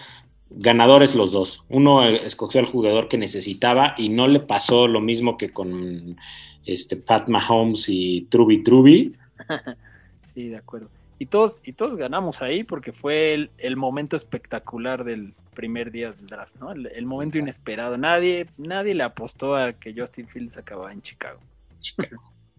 [0.56, 1.64] ganadores los dos.
[1.68, 6.16] Uno escogió al jugador que necesitaba y no le pasó lo mismo que con
[6.64, 9.12] este Pat Mahomes y Truby Truby.
[10.22, 10.88] sí, de acuerdo.
[11.18, 16.26] Y todos, y todos ganamos ahí porque fue el, momento espectacular del primer día del
[16.26, 16.72] draft, ¿no?
[16.72, 17.96] El, momento inesperado.
[17.96, 21.38] Nadie, nadie le apostó a que Justin Fields acababa en Chicago.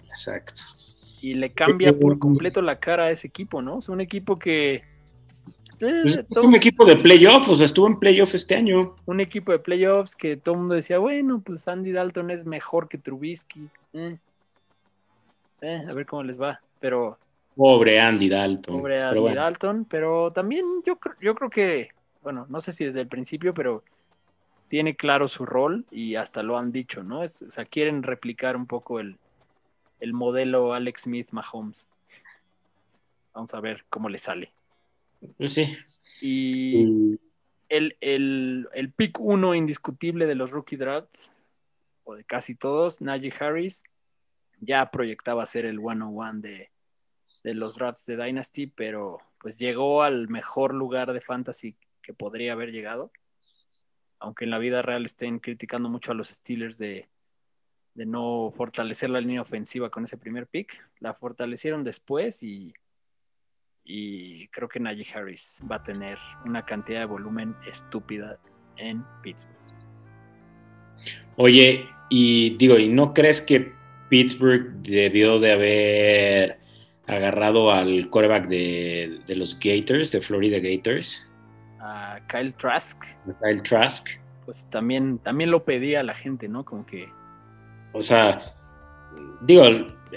[0.08, 0.62] Exacto.
[1.22, 3.80] Y le cambia por completo la cara a ese equipo, ¿no?
[3.80, 4.84] Es un equipo que.
[5.80, 8.96] Es un equipo de playoffs, o sea, estuvo en playoffs este año.
[9.06, 12.88] Un equipo de playoffs que todo el mundo decía, bueno, pues Andy Dalton es mejor
[12.88, 13.68] que Trubisky.
[13.94, 14.18] Eh,
[15.62, 16.62] eh, a ver cómo les va.
[16.80, 17.18] Pero
[17.56, 18.78] Pobre Andy Dalton.
[18.78, 21.90] Pobre Andy Dalton, pero también yo, yo creo que,
[22.22, 23.84] bueno, no sé si desde el principio, pero
[24.68, 27.24] tiene claro su rol y hasta lo han dicho, ¿no?
[27.24, 29.18] Es, o sea, quieren replicar un poco el,
[30.12, 31.88] modelo Alex Smith Mahomes.
[33.34, 34.52] Vamos a ver cómo le sale.
[35.38, 35.76] Pues sí.
[36.22, 37.18] Y
[37.70, 41.32] el, el pick uno indiscutible de los rookie drafts,
[42.04, 43.84] o de casi todos, Najee Harris,
[44.60, 46.70] ya proyectaba ser el one-on-one de,
[47.44, 52.54] de los drafts de Dynasty, pero pues llegó al mejor lugar de fantasy que podría
[52.54, 53.12] haber llegado.
[54.20, 57.10] Aunque en la vida real estén criticando mucho a los Steelers de,
[57.96, 62.74] no fortalecer la línea ofensiva con ese primer pick, la fortalecieron después y,
[63.84, 68.40] y creo que Najee Harris va a tener una cantidad de volumen estúpida
[68.78, 69.58] en Pittsburgh.
[71.36, 73.74] Oye, y digo, ¿y no crees que
[74.10, 76.60] Pittsburgh debió de haber
[77.08, 81.22] agarrado al quarterback de, los Gators, de Florida Gators.
[81.80, 83.04] A Kyle Trask.
[83.42, 84.10] Kyle Trask.
[84.46, 86.64] Pues también, también lo pedía la gente, ¿no?
[86.64, 87.10] Como que.
[87.94, 88.54] O sea,
[89.42, 89.64] digo,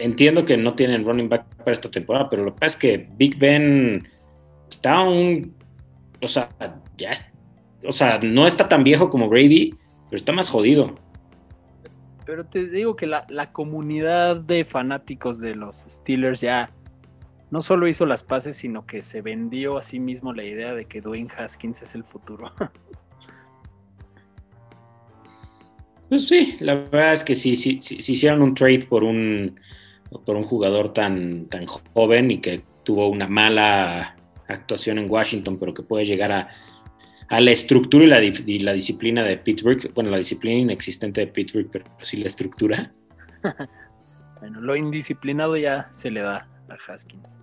[0.00, 3.08] entiendo que no tienen running back para esta temporada, pero lo que pasa es que
[3.16, 4.08] Big Ben
[4.70, 5.54] está un.
[6.22, 6.50] O sea,
[6.96, 7.14] ya.
[7.86, 9.74] O sea, no está tan viejo como Brady,
[10.10, 10.94] pero está más jodido.
[12.24, 16.72] Pero te digo que la, la, comunidad de fanáticos de los Steelers ya
[17.50, 20.86] no solo hizo las paces, sino que se vendió a sí mismo la idea de
[20.86, 22.52] que Dwayne Haskins es el futuro.
[26.08, 29.58] Pues sí, la verdad es que si, si, si, si hicieron un trade por un,
[30.24, 34.16] por un jugador tan, tan joven y que tuvo una mala
[34.48, 36.48] actuación en Washington, pero que puede llegar a,
[37.28, 41.26] a la estructura y la, y la, disciplina de Pittsburgh, bueno, la disciplina inexistente de
[41.26, 42.92] Pittsburgh, pero sí la estructura.
[44.40, 47.38] bueno, lo indisciplinado ya se le da a Haskins.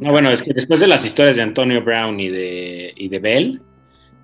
[0.00, 3.18] No, bueno, es que después de las historias de Antonio Brown y de, y de
[3.18, 3.62] Bell,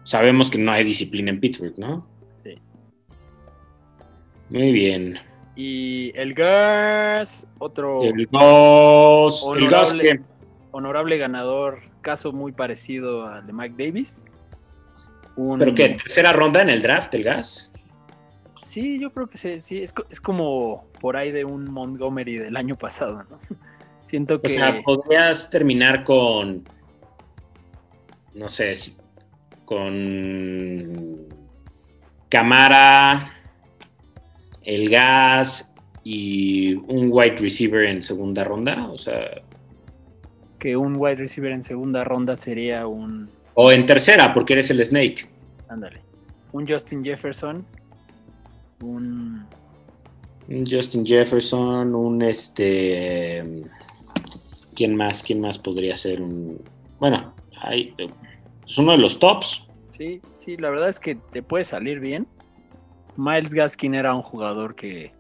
[0.04, 2.06] sabemos que no hay disciplina en Pittsburgh, ¿no?
[2.42, 2.54] Sí.
[4.50, 5.18] Muy bien.
[5.55, 8.03] Y el Gas, otro.
[8.03, 9.45] El Gas.
[9.57, 10.21] el Gas que...
[10.71, 14.25] honorable ganador, caso muy parecido al de Mike Davis.
[15.37, 15.91] ¿Pero qué?
[15.91, 17.71] ¿Tercera ronda en el draft, el Gas?
[18.57, 19.59] Sí, yo creo que sí.
[19.59, 19.83] sí.
[19.83, 23.38] Es, es como por ahí de un Montgomery del año pasado, ¿no?
[24.01, 24.49] Siento que.
[24.49, 26.65] O sea, podrías terminar con.
[28.35, 28.75] No sé,
[29.65, 31.29] con.
[32.29, 33.41] Camara,
[34.64, 38.88] el gas y un wide receiver en segunda ronda.
[38.88, 39.42] O sea.
[40.59, 43.31] Que un wide receiver en segunda ronda sería un.
[43.55, 45.29] O en tercera, porque eres el Snake.
[45.68, 46.01] Ándale.
[46.53, 47.64] Un Justin Jefferson.
[48.81, 49.46] Un.
[50.48, 53.44] Un Justin Jefferson, un este.
[54.75, 55.22] ¿Quién más?
[55.22, 56.61] ¿Quién más podría ser un.
[56.98, 57.94] Bueno, hay,
[58.66, 59.62] es uno de los tops.
[59.88, 62.27] Sí, sí, la verdad es que te puede salir bien.
[63.16, 65.12] Miles Gaskin era un jugador que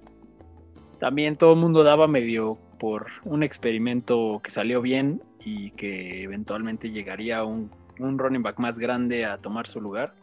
[0.98, 6.90] también todo el mundo daba medio por un experimento que salió bien y que eventualmente
[6.90, 10.14] llegaría un, un running back más grande a tomar su lugar.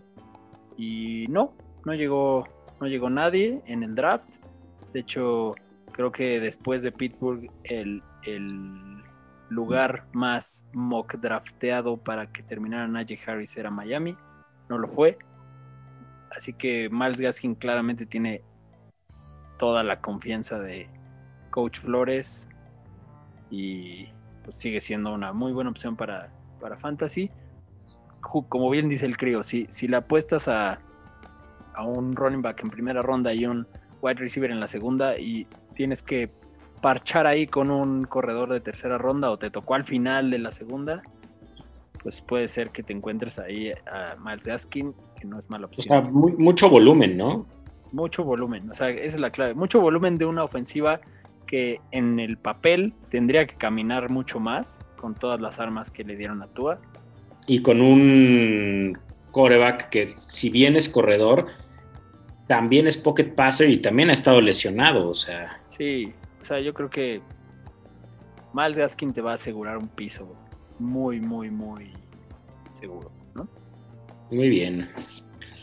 [0.77, 1.53] Y no,
[1.85, 2.47] no llegó,
[2.79, 4.37] no llegó nadie en el draft.
[4.93, 5.53] De hecho,
[5.91, 9.03] creo que después de Pittsburgh, el, el
[9.49, 14.15] lugar más mock drafteado para que terminara Najee Harris era Miami.
[14.69, 15.17] No lo fue.
[16.31, 18.41] Así que Miles Gaskin claramente tiene
[19.57, 20.87] toda la confianza de
[21.49, 22.47] Coach Flores
[23.49, 24.07] y
[24.43, 27.31] pues sigue siendo una muy buena opción para, para Fantasy.
[28.21, 30.79] Como bien dice el crío, si, si le apuestas a,
[31.73, 33.67] a un running back en primera ronda y un
[34.01, 36.29] wide receiver en la segunda y tienes que
[36.81, 40.51] parchar ahí con un corredor de tercera ronda o te tocó al final de la
[40.51, 41.01] segunda,
[42.01, 45.85] pues puede ser que te encuentres ahí a Miles Gaskin, que no es mala opción.
[45.87, 47.45] O sea, mucho volumen, ¿no?
[47.91, 49.53] Mucho volumen, o sea, esa es la clave.
[49.53, 51.01] Mucho volumen de una ofensiva
[51.45, 56.15] que en el papel tendría que caminar mucho más con todas las armas que le
[56.15, 56.79] dieron a Tua.
[57.47, 58.97] Y con un
[59.31, 61.47] coreback que, si bien es corredor,
[62.47, 65.59] también es pocket passer y también ha estado lesionado, o sea.
[65.65, 67.21] Sí, o sea, yo creo que
[68.53, 70.31] Miles Gaskin te va a asegurar un piso
[70.79, 71.91] muy, muy, muy
[72.73, 73.47] seguro, ¿no?
[74.31, 74.89] Muy bien.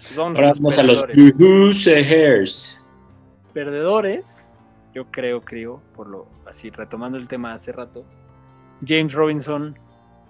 [0.06, 1.16] Pues vamos a los perdedores.
[3.52, 4.52] Perdedores,
[4.94, 8.04] yo creo, creo, por lo así, retomando el tema hace rato,
[8.86, 9.78] James Robinson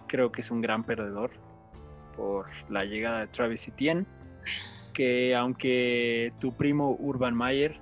[0.07, 1.31] creo que es un gran perdedor
[2.17, 4.07] por la llegada de Travis Etienne,
[4.93, 7.79] que aunque tu primo Urban Mayer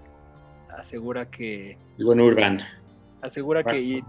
[0.70, 1.78] asegura que.
[1.98, 2.60] El buen Urban.
[3.22, 4.02] Asegura que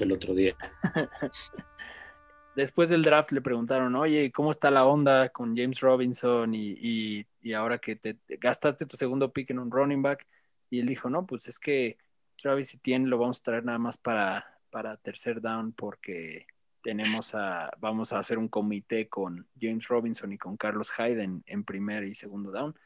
[0.00, 0.56] el otro día.
[2.58, 6.52] Después del draft le preguntaron, oye, ¿cómo está la onda con James Robinson?
[6.52, 10.26] Y, ahora que te, gastaste tu segundo pick en un running back.
[10.68, 11.98] Y él dijo, no, pues es que
[12.34, 16.48] Travis Etienne lo vamos a traer nada más para, para tercer down porque
[16.82, 21.62] tenemos a, vamos a hacer un comité con James Robinson y con Carlos Hyde en,
[21.62, 22.76] primer y segundo down.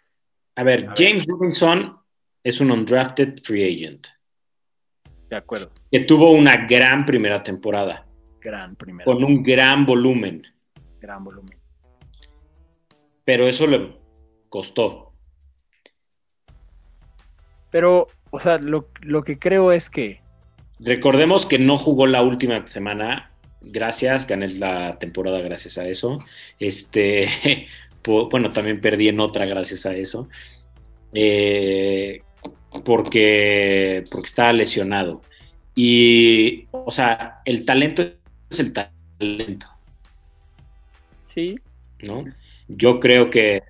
[0.56, 1.96] A ver, James Robinson
[2.44, 4.06] es un undrafted free agent.
[5.30, 5.72] De acuerdo.
[5.90, 8.11] Que tuvo una gran primera temporada.
[8.42, 9.04] Gran primera.
[9.04, 10.42] Con un gran volumen.
[11.00, 11.58] Gran volumen.
[13.24, 13.96] Pero eso le
[14.48, 15.12] costó.
[17.70, 18.90] Pero, o sea, lo,
[19.24, 20.20] que creo es que.
[20.80, 23.32] Recordemos que no jugó la última semana.
[23.60, 26.18] Gracias, gané la temporada gracias a eso.
[26.58, 27.28] Este,
[28.04, 30.28] bueno, también perdí en otra gracias a eso.
[31.14, 32.22] Eh,
[32.84, 35.22] porque, porque estaba lesionado.
[35.76, 38.02] Y, o sea, el talento
[38.52, 39.66] es el talento.
[41.24, 41.58] Sí.
[42.02, 42.24] ¿No?
[42.68, 43.62] Yo creo que,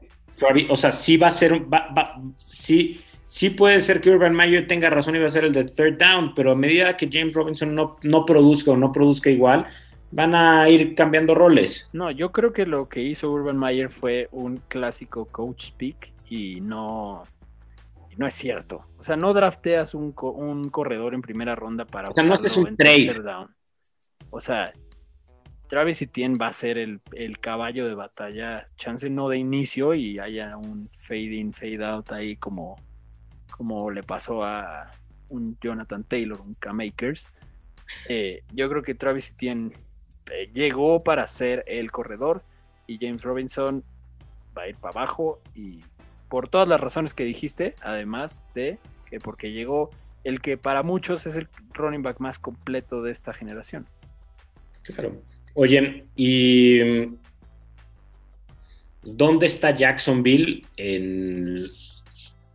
[0.68, 4.91] o sea, sí va a ser, va, sí, sí puede ser que Urban Meyer tenga
[4.91, 7.74] razón y va a ser el de third down, pero a medida que James Robinson
[7.74, 9.66] no, no produzca o no produzca igual,
[10.11, 11.89] van a ir cambiando roles.
[11.93, 16.61] No, yo creo que lo que hizo Urban Meyer fue un clásico coach speak y
[16.61, 17.22] no,
[18.16, 18.85] no es cierto.
[18.99, 22.76] O sea, no drafteas un, corredor en primera ronda para o sea, no un en
[22.76, 23.49] tercer down.
[24.31, 24.73] O sea,
[25.68, 30.18] Travis Etienne va a ser el, el caballo de batalla, chance no de inicio y
[30.18, 32.77] haya un fade in, fade out ahí como,
[33.57, 34.91] como le pasó a
[35.29, 37.29] un Jonathan Taylor, un K-Makers.
[38.09, 39.73] Eh, yo creo que Travis Etienne
[40.31, 42.43] eh, llegó para ser el corredor
[42.87, 43.85] y James Robinson
[44.57, 45.83] va a ir para abajo y
[46.29, 49.91] por todas las razones que dijiste, además de que porque llegó
[50.25, 53.87] el que para muchos es el running back más completo de esta generación.
[54.83, 55.22] Claro.
[55.55, 56.78] Oye, ¿y
[59.03, 61.66] dónde está Jacksonville en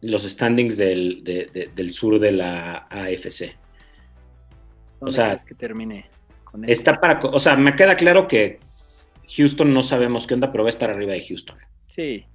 [0.01, 3.55] los standings del, de- de- del sur de la AFC?
[4.99, 6.09] ¿Dónde sea, crees que termine
[6.43, 6.73] con esto?
[6.73, 8.59] Está para, o sea, me queda claro que
[9.35, 11.57] Houston no sabemos qué onda, pero va a estar arriba de Houston.
[11.85, 12.25] Sí,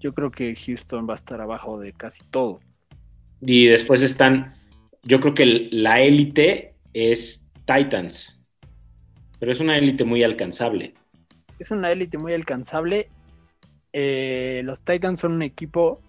[0.00, 2.60] yo creo que Houston va a estar abajo de casi todo.
[3.40, 4.54] Y después están,
[5.02, 8.33] yo creo que la élite es Titans,
[9.44, 10.94] pero es una élite muy alcanzable.
[11.58, 13.10] Es una élite muy alcanzable.
[13.92, 16.00] Eh, los Titans son un equipo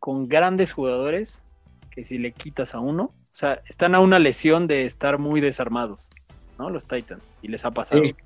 [0.00, 1.44] con grandes jugadores
[1.92, 5.40] que si le quitas a uno, o sea, están a una lesión de estar muy
[5.40, 6.10] desarmados,
[6.58, 6.70] ¿no?
[6.70, 8.16] Los Titans, y les ha pasado, Sí.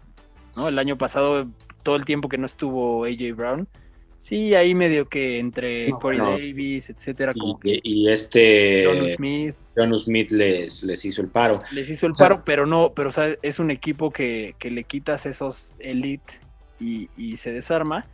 [0.57, 0.68] ¿no?
[0.68, 1.46] El año pasado,
[1.82, 3.68] todo el tiempo que no estuvo AJ Brown,
[4.17, 6.31] sí, ahí medio que entre No, Corey no.
[6.33, 11.29] Davis, etcétera, como Y, que y este John Smith John Smith les, les hizo el
[11.29, 11.59] paro.
[11.73, 14.85] les hizo el paro, pero no, pero o sea, es un equipo que, que le
[14.85, 16.35] quitas esos elite
[16.81, 18.07] y, y se desarma.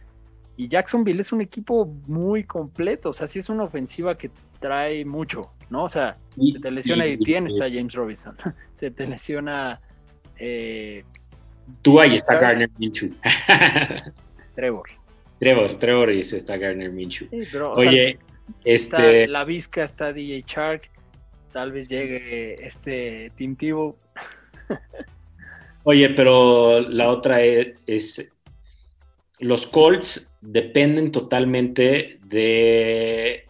[0.57, 4.31] Y Jacksonville es un equipo muy completo, o sea, sí es una ofensiva que
[4.61, 5.85] trae mucho, ¿no?
[5.85, 8.37] O sea, Y- se te lesiona y- Etienne, y- está James Robinson.
[8.73, 9.81] se te lesiona
[10.39, 11.05] eh,
[11.81, 12.37] Tú ahí está.
[12.37, 13.11] Garner Minshew.
[14.55, 14.89] Trevor.
[15.43, 17.29] Trevor, Trevor y ese está Garner Minshew.
[17.31, 18.19] Sí, pero, o sea, Oye,
[18.65, 20.91] está este, la Vizca, está DJ Shark,
[21.53, 23.97] tal vez llegue este Tim Tebow.
[25.85, 28.29] oye, pero la otra es, es-
[29.41, 33.47] los Colts dependen totalmente de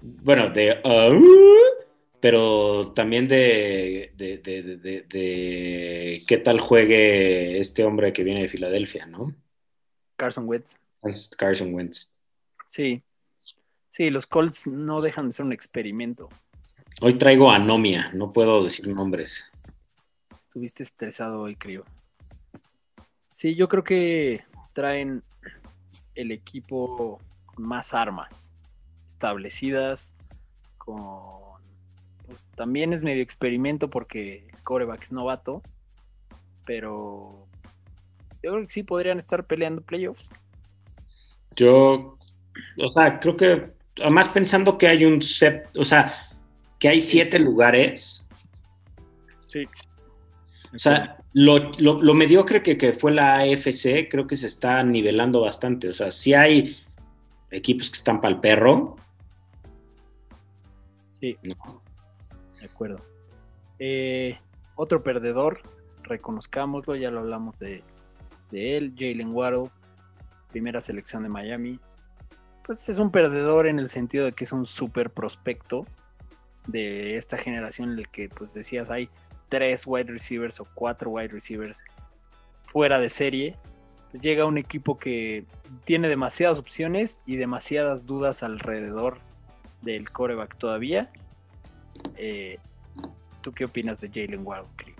[0.00, 0.80] bueno, de
[2.22, 4.76] pero también de, de, de-
[5.08, 9.34] de- qué tal juegue este hombre que viene de Filadelfia, ¿no?
[10.14, 10.78] Carson Wentz.
[11.36, 12.14] Carson Wentz.
[12.64, 13.02] Sí.
[13.88, 16.28] Sí, los Colts no dejan de ser un experimento.
[17.00, 19.44] Hoy traigo anomia, no puedo decir nombres.
[20.38, 21.84] Estuviste estresado hoy, creo.
[23.32, 24.42] Sí, yo creo que
[24.72, 25.24] traen
[26.14, 28.54] el equipo con más armas
[29.04, 30.14] establecidas,
[30.78, 31.41] con...
[32.32, 35.62] Pues también es medio experimento porque el coreback es novato,
[36.64, 37.46] pero
[38.42, 40.34] yo creo que sí podrían estar peleando playoffs.
[41.54, 42.16] Yo,
[42.78, 46.10] o sea, creo que, además pensando que hay un set, o sea,
[46.78, 48.26] que hay siete lugares,
[49.46, 49.66] Sí.
[50.74, 54.82] o sea, lo, lo- lo mediocre que, que fue la AFC, creo que se está
[54.82, 55.90] nivelando bastante.
[55.90, 56.78] O sea, sí hay
[57.50, 58.96] equipos que están para el perro.
[61.20, 61.36] Sí.
[61.42, 61.81] ¿no?
[62.62, 63.00] De acuerdo.
[63.80, 64.38] Eh,
[64.76, 65.62] otro perdedor,
[66.04, 67.82] reconozcámoslo, ya lo hablamos de,
[68.52, 69.70] él, Jalen Waddle,
[70.52, 71.80] primera selección de Miami.
[72.64, 75.86] Pues es un perdedor en el sentido de que es un súper prospecto
[76.68, 79.10] de esta generación en el que, pues decías, hay
[79.48, 81.82] tres wide receivers o cuatro wide receivers
[82.62, 83.56] fuera de serie.
[84.12, 85.46] Pues llega un equipo que
[85.82, 89.18] tiene demasiadas opciones y demasiadas dudas alrededor
[89.80, 91.10] del coreback todavía.
[92.16, 92.58] Eh,
[93.42, 94.94] ¿Tú qué opinas de Jalen Waddle, Cri?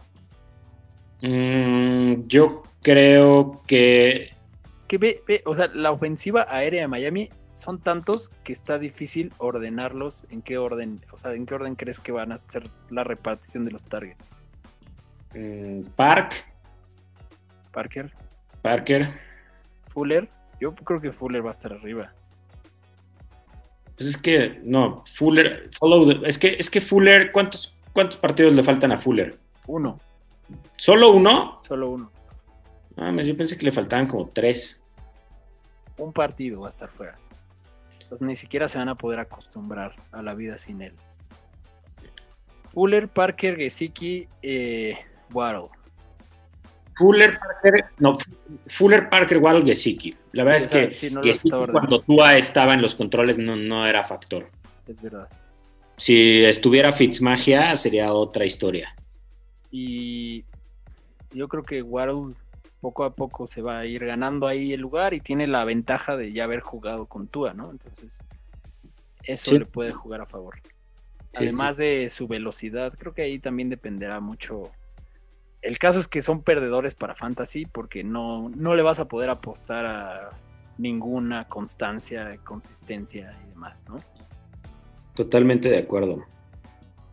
[1.22, 4.30] Mm, yo creo que
[4.76, 8.78] Es que ve, ve, o sea, la ofensiva aérea de Miami son tantos que está
[8.78, 10.26] difícil ordenarlos.
[10.30, 11.04] ¿En qué orden?
[11.12, 14.32] O sea, ¿en qué orden crees que van a ser la repartición de los targets?
[15.34, 16.44] mm, Park,
[17.72, 18.12] Parker,
[18.62, 19.14] Parker,
[19.86, 20.28] Fuller.
[20.60, 22.12] Yo creo que Fuller va a estar arriba.
[24.02, 28.52] Pues es que, no, Fuller, follow the- es que, es que Fuller, ¿cuántos, ¿cuántos partidos
[28.52, 29.38] le faltan a Fuller?
[29.68, 30.00] Uno,
[30.76, 31.60] ¿Solo uno?
[31.62, 32.10] solo uno.
[32.96, 34.76] Ah, yo pensé que le faltaban como tres.
[35.98, 37.16] Un partido va a estar fuera.
[37.92, 40.94] Entonces ni siquiera se van a poder acostumbrar a la vida sin él.
[42.66, 44.96] Fuller, Parker, Gesicki, eh,
[45.32, 45.68] Waddle.
[46.96, 48.18] Fuller, Parker, no,
[48.68, 50.16] Fuller, Parker, Waddle, Gesicki.
[50.32, 53.38] La verdad Sí, es que sí, no los Gesicki cuando Tua estaba en los controles
[53.38, 54.48] no, no era factor.
[54.86, 55.28] Es verdad.
[55.96, 58.94] Si estuviera Fitzmagia sería otra historia.
[59.70, 60.44] Y
[61.32, 62.34] yo creo que Waddle
[62.80, 66.16] poco a poco se va a ir ganando ahí el lugar y tiene la ventaja
[66.16, 67.70] de ya haber jugado con Tua, ¿no?
[67.70, 68.24] Entonces,
[69.22, 69.58] eso Sí.
[69.58, 70.56] le puede jugar a favor.
[71.34, 74.70] además de su velocidad, creo que ahí también dependerá mucho.
[75.62, 79.30] El caso es que son perdedores para Fantasy porque no, no le vas a poder
[79.30, 80.30] apostar a
[80.76, 84.00] ninguna constancia, consistencia y demás, ¿no?
[85.14, 86.24] Totalmente de acuerdo.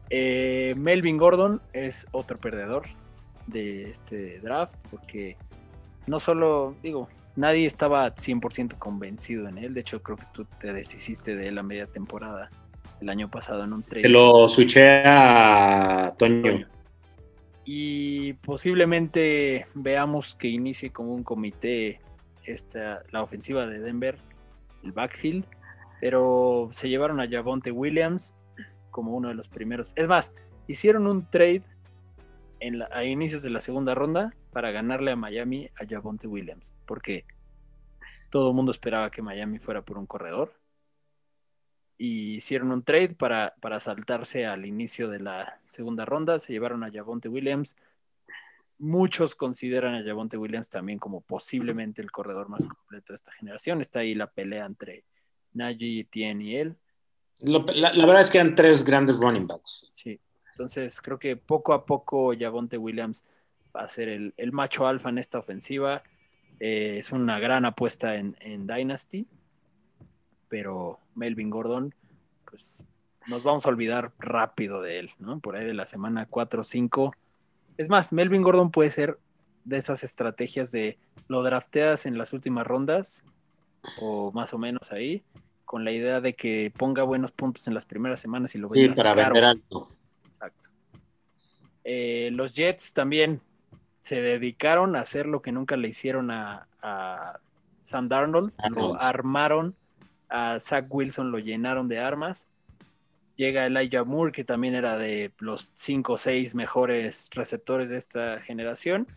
[0.10, 2.88] Eh, Melvin Gordon es otro perdedor
[3.46, 5.38] de este draft porque
[6.08, 9.76] no solo, digo, nadie estaba 100% convencido en él.
[9.76, 12.50] De hecho, creo que tú te deshiciste de él a media temporada
[13.00, 14.04] el año pasado en un trade.
[14.04, 16.66] Te lo switché a Toño.
[17.66, 22.02] Y posiblemente veamos que inicie como un comité
[22.46, 24.18] esta, la ofensiva de Denver,
[24.84, 25.46] el backfield.
[26.02, 28.36] Pero se llevaron a Javonte Williams
[28.92, 29.92] como uno de los primeros.
[29.96, 30.34] Es más,
[30.68, 31.64] hicieron un trade
[32.60, 37.26] en a inicios de la segunda ronda para ganarle a Miami a Javonte Williams, porque
[38.30, 40.54] todo el mundo esperaba que Miami fuera por un corredor.
[42.00, 46.40] Y hicieron un trade para, para saltarse al inicio de la segunda ronda.
[46.40, 47.76] Se llevaron a Javonte Williams.
[48.80, 53.82] Muchos consideran a Javonte Williams también como posiblemente el corredor más completo de esta generación.
[53.82, 55.04] Está ahí la pelea entre
[55.54, 56.76] Najee, Tien y él.
[57.42, 59.90] la, la, verdad es que eran tres grandes running backs.
[59.92, 60.20] Sí.
[60.60, 63.24] Entonces creo que poco a poco Javonte Williams
[63.76, 66.04] va a ser el, el macho alfa en esta ofensiva.
[66.60, 69.26] Eh, es una gran apuesta en, en, Dynasty,
[70.50, 71.94] pero Melvin Gordon,
[72.50, 72.86] pues
[73.28, 75.40] nos vamos a olvidar rápido de él, ¿no?
[75.40, 77.14] Por ahí de la semana 4 o 5.
[77.78, 79.20] Es más, Melvin Gordon puede ser
[79.64, 80.98] de esas estrategias de
[81.28, 83.24] lo drafteas en las últimas rondas
[84.02, 85.24] o más o menos ahí,
[85.64, 88.90] con la idea de que ponga buenos puntos en las primeras semanas y lo sí,
[88.90, 89.34] para caro.
[89.34, 89.90] vender alto.
[90.26, 90.70] Exacto.
[91.84, 93.42] Eh, los Jets también
[94.02, 97.40] se dedicaron a hacer lo que nunca le hicieron a, a
[97.82, 98.54] Sam Darnold.
[98.72, 99.76] Lo armaron
[100.30, 102.48] a Zach Wilson, lo llenaron de armas.
[103.36, 108.40] Llega Elijah Moore, que también era de los 5 o 6 mejores receptores de esta
[108.40, 109.08] generación.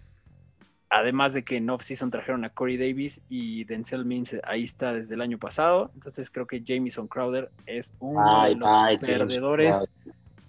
[0.90, 5.14] Además de que en off-season trajeron a Corey Davis y Denzel Mims ahí está desde
[5.14, 5.90] el año pasado.
[5.94, 9.90] Entonces creo que Jamison Crowder es uno ay, de los ay, perdedores.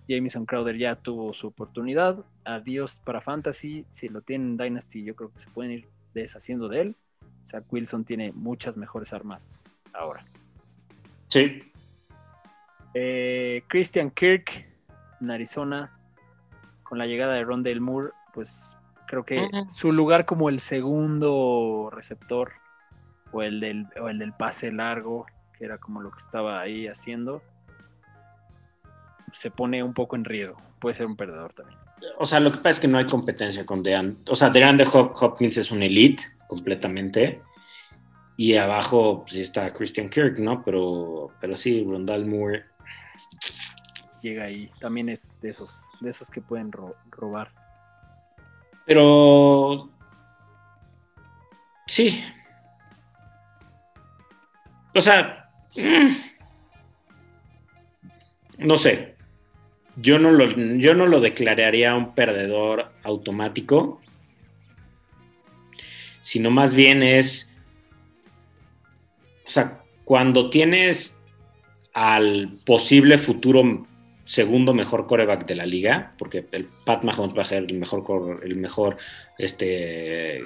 [0.08, 2.26] Jamison Crowder ya tuvo su oportunidad.
[2.44, 3.86] Adiós para Fantasy.
[3.88, 6.96] Si lo tienen en Dynasty, yo creo que se pueden ir deshaciendo de él.
[7.46, 10.26] Zach Wilson tiene muchas mejores armas ahora.
[11.34, 11.64] Sí.
[12.94, 14.70] Eh, Christian Kirk
[15.20, 15.98] en Arizona,
[16.84, 18.78] con la llegada de Rondale Moore, pues
[19.08, 22.52] creo que su lugar como el segundo receptor
[23.32, 25.26] o el, del, o el del pase largo,
[25.58, 27.42] que era como lo que estaba ahí haciendo,
[29.32, 30.62] se pone un poco en riesgo.
[30.78, 31.80] Puede ser un perdedor también.
[32.20, 34.20] O sea, lo que pasa es que no hay competencia con Dean.
[34.30, 37.42] O sea, DeAndre Hopkins es un elite completamente.
[38.36, 40.64] Y abajo pues, está Christian Kirk, ¿no?
[40.64, 42.66] Pero, pero sí, Rondal Moore.
[44.22, 44.70] Llega ahí.
[44.80, 47.52] También es de esos, de esos que pueden ro robar.
[48.86, 49.90] Pero.
[51.88, 52.24] Sí.
[54.94, 55.50] O sea.
[58.58, 59.14] No sé
[59.96, 64.02] yo no lo, yo no lo declararía un perdedor automático,
[66.22, 67.53] sino más bien es,
[69.46, 71.20] o sea, cuando tienes
[71.94, 73.86] al posible futuro
[74.26, 78.42] segundo mejor coreback de la liga, porque el Pat Mahomes va a ser el mejor,
[78.44, 78.98] el mejor
[79.38, 80.42] este,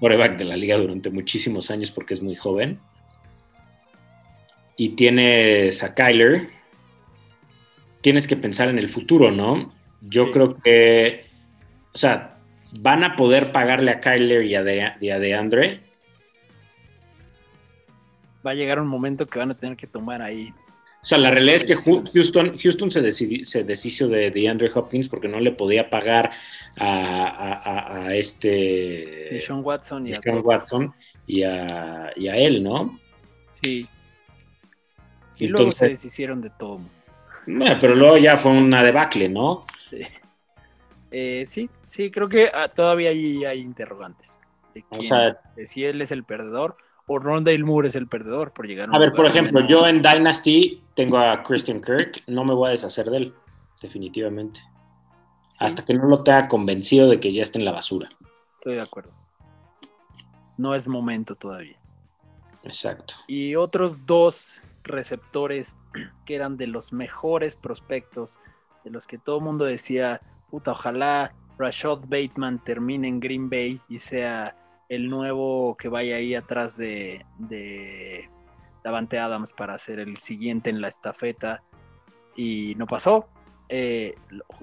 [0.00, 2.78] coreback de la liga durante muchísimos años porque es muy joven.
[4.76, 6.50] Y tienes a Kyler,
[8.02, 9.72] tienes que pensar en el futuro, ¿no?
[10.02, 10.30] Yo sí.
[10.32, 11.24] creo que,
[11.94, 12.36] o sea,
[12.80, 15.80] van a poder pagarle a Kyler y a, de, y a DeAndre.
[18.46, 20.54] Va a llegar un momento que van a tener que tomar ahí.
[21.02, 25.08] O sea, la realidad es que Houston, Houston se, decidió, se deshizo de DeAndre Hopkins
[25.08, 26.32] porque no le podía pagar
[26.76, 29.28] a, a, a este.
[29.30, 30.92] De Sean Watson y, a, Sean Watson
[31.26, 32.98] y, a, y a él, ¿no?
[33.62, 33.88] Sí.
[35.38, 36.80] Y Entonces, luego se deshicieron de todo.
[37.46, 39.64] Bueno, pero luego ya fue una debacle, ¿no?
[39.88, 40.00] Sí.
[41.12, 44.40] Eh, sí, sí, creo que ah, todavía hay, hay interrogantes.
[44.74, 46.76] De, quién, o sea, de si él es el perdedor
[47.06, 50.02] o Rondale Moore es el perdedor por llegar a A ver, por ejemplo, yo en
[50.02, 53.34] Dynasty tengo a Christian Kirk, no me voy a deshacer de él,
[53.80, 54.60] definitivamente.
[55.48, 55.58] Sí.
[55.60, 58.08] Hasta que no lo tenga convencido de que ya está en la basura.
[58.54, 59.12] Estoy de acuerdo.
[60.58, 61.78] No es momento todavía.
[62.64, 63.14] Exacto.
[63.28, 65.78] Y otros dos receptores
[66.24, 68.38] que eran de los mejores prospectos,
[68.84, 73.80] de los que todo el mundo decía, puta, ojalá Rashad Bateman termine en Green Bay
[73.88, 74.56] y sea
[74.88, 77.24] el nuevo que vaya ahí atrás de,
[78.84, 81.62] Davante Adams para ser el siguiente en la estafeta.
[82.36, 83.28] Y no pasó.
[83.68, 84.14] eh,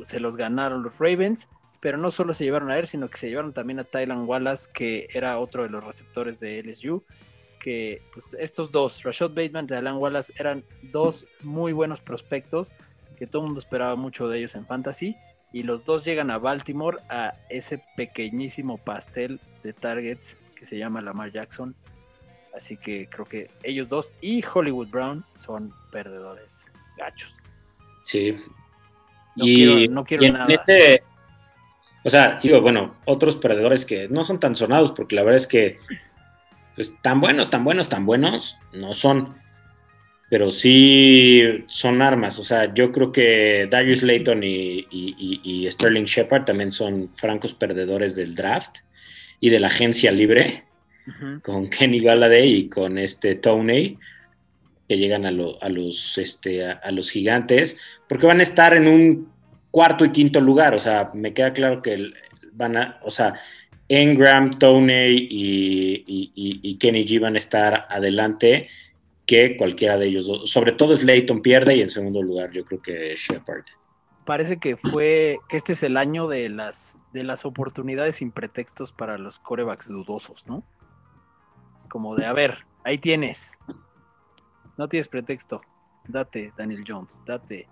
[0.04, 1.50] se los ganaron los Ravens,
[1.82, 4.72] pero no solo se llevaron a él, sino que se llevaron también a Tylan Wallace,
[4.74, 7.04] que era otro de los receptores de LSU.
[7.60, 12.74] Que pues, estos dos, Rashad Bateman y Tylan Wallace, eran dos muy buenos prospectos
[13.18, 15.16] que todo el mundo esperaba mucho de ellos en Fantasy.
[15.54, 21.02] Y los dos llegan a Baltimore a ese pequeñísimo pastel de targets que se llama
[21.02, 21.76] Lamar Jackson.
[22.54, 27.42] Así que creo que ellos dos y Hollywood Brown son perdedores gachos.
[28.04, 28.36] Sí.
[29.36, 30.54] No quiero, no quiero nada.
[30.54, 31.04] Este,
[32.04, 35.48] o sea, digo, bueno, otros perdedores que no son tan sonados, porque la verdad es
[35.48, 35.80] que
[36.76, 39.42] pues, tan buenos, tan buenos, tan buenos no son.
[40.30, 42.40] Pero sí son armas.
[42.40, 48.16] O sea, yo creo que Darius Layton y, y Sterling Shepard también son francos perdedores
[48.16, 48.78] del draft
[49.40, 50.64] y de la agencia libre
[51.42, 53.98] con Kenny Galladay y con este Tony,
[54.88, 59.30] que llegan a, los, este, a, los gigantes, porque van a estar en un
[59.72, 60.74] cuarto y quinto lugar.
[60.76, 62.12] O sea, me queda claro que
[62.54, 63.36] van a, o sea,
[63.88, 68.70] Engram, Tony y, Kenny G van a estar adelante
[69.26, 73.16] que cualquiera de ellos Sobre todo Slayton pierde y en segundo lugar yo creo que
[73.16, 73.64] Shepard.
[74.26, 78.94] Parece que fue que este es el año de las, de las oportunidades sin pretextos
[78.94, 80.64] para los corebacks dudosos, ¿no?
[81.76, 83.60] Es como de, a ver, ahí tienes.
[84.78, 85.60] No tienes pretexto.
[86.08, 87.68] Date Daniel Jones, date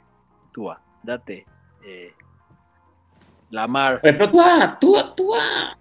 [0.52, 1.46] Tua, date
[1.86, 2.14] eh,
[3.50, 4.00] Lamar.
[4.02, 5.78] Pero Tua, Tua, Tua.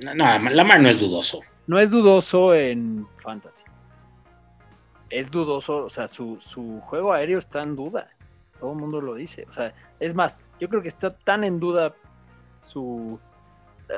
[0.00, 1.40] No, Lamar no es dudoso.
[1.66, 3.64] No es dudoso en fantasy.
[5.10, 8.08] Es dudoso, o sea, su, su juego aéreo está en duda.
[8.58, 9.46] Todo el mundo lo dice.
[9.48, 11.94] O sea, es más, yo creo que está tan en duda
[12.58, 13.18] su.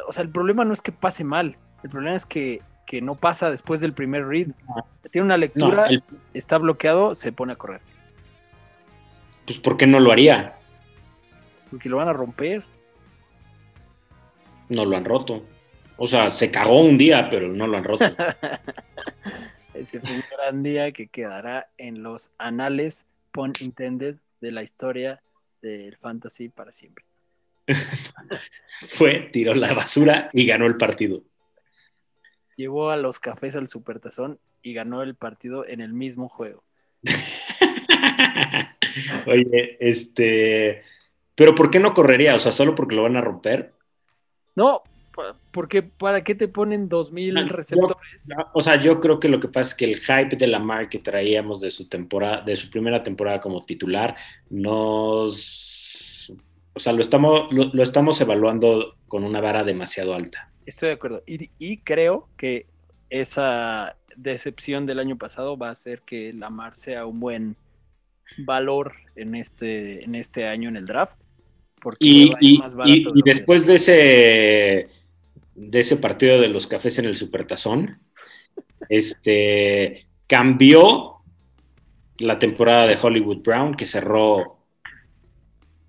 [0.07, 1.57] O sea, el problema no es que pase mal.
[1.83, 4.47] El problema es que que no pasa después del primer read.
[5.11, 5.89] Tiene una lectura,
[6.33, 7.81] está bloqueado, se pone a correr.
[9.45, 10.55] Pues ¿por qué no lo haría?
[11.71, 12.65] Porque lo van a romper.
[14.69, 15.43] No lo han roto.
[15.97, 18.05] O sea, se cagó un día, pero no lo han roto.
[19.77, 25.22] Ese fue un gran día que quedará en los anales, pun intended, de la historia
[25.62, 27.05] del fantasy para siempre.
[28.93, 31.22] fue, tiró la basura y ganó el partido
[32.57, 36.64] llevó a los cafés al supertazón y ganó el partido en el mismo juego.
[39.27, 40.83] Oye, este,
[41.35, 42.35] pero ¿por qué no correría?
[42.35, 43.72] O sea, solo porque lo van a romper.
[44.57, 44.83] No,
[45.51, 48.29] porque ¿para qué te ponen dos mil ah, receptores?
[48.53, 50.99] o sea, yo creo que lo que pasa es que el hype de Lamar que
[50.99, 54.17] traíamos de su temporada, de su primera temporada como titular,
[54.51, 56.33] nos,
[56.75, 60.51] o sea, lo estamos, lo estamos evaluando con una vara demasiado alta.
[60.67, 61.23] Estoy de acuerdo.
[61.27, 62.67] Y, creo que
[63.09, 67.57] esa decepción del año pasado va a hacer que Lamar sea un buen
[68.39, 71.21] valor en este, en este año en el draft.
[71.81, 72.61] Porque y, y,
[73.25, 74.89] después de ese
[75.57, 78.01] de ese partido de los cafés en el Supertazón,
[78.89, 81.17] este cambió
[82.19, 84.57] la temporada de Hollywood Brown, que cerró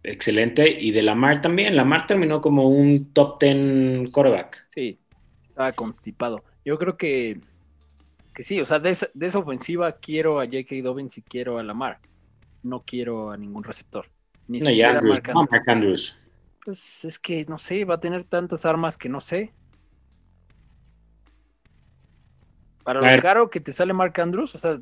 [0.04, 0.78] excelente.
[0.80, 1.76] Y de Lamar también.
[1.76, 4.66] Lamar terminó como un top 10 quarterback.
[4.70, 5.00] Sí,
[5.44, 6.44] estaba constipado.
[6.66, 7.40] Yo creo que,
[8.34, 10.76] que sí, o sea, de esa, ofensiva quiero a J.K.
[10.84, 12.00] Dobbins y quiero a Lamar.
[12.64, 14.06] No quiero a ningún receptor.
[14.48, 16.18] Ni siquiera a Mark Andrews.
[16.64, 19.54] Pues es que no sé, va a tener tantas armas que no sé.
[22.88, 24.80] Para lo caro que te sale Mark Andrews, o sea.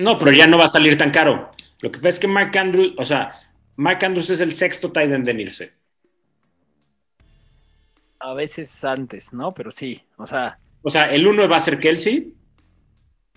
[0.00, 1.50] no, pero ya no va a salir tan caro.
[1.80, 3.32] Lo que pasa es que Mark Andrews, o sea,
[3.74, 5.72] Mark Andrews es el sexto tight end de Nirse.
[8.20, 9.52] A veces antes, ¿no?
[9.52, 10.60] Pero sí, o sea.
[10.82, 12.32] O sea, el uno va a ser Kelsey.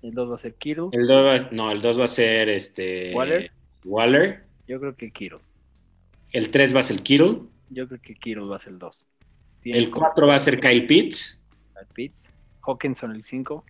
[0.03, 0.89] El dos va a ser Kittle.
[0.91, 3.11] El dos no, el dos va a ser este.
[3.15, 3.51] Waller.
[3.85, 4.43] Waller.
[4.67, 5.39] Yo creo que Kittle.
[6.31, 7.39] El tres va a ser Kittle.
[7.71, 9.07] Yo creo que Kittle va a ser el dos.
[9.63, 11.43] El cuatro va a ser Kyle Pitts.
[11.73, 12.35] Kyle Pitts.
[12.61, 13.65] Hawkinson el cinco.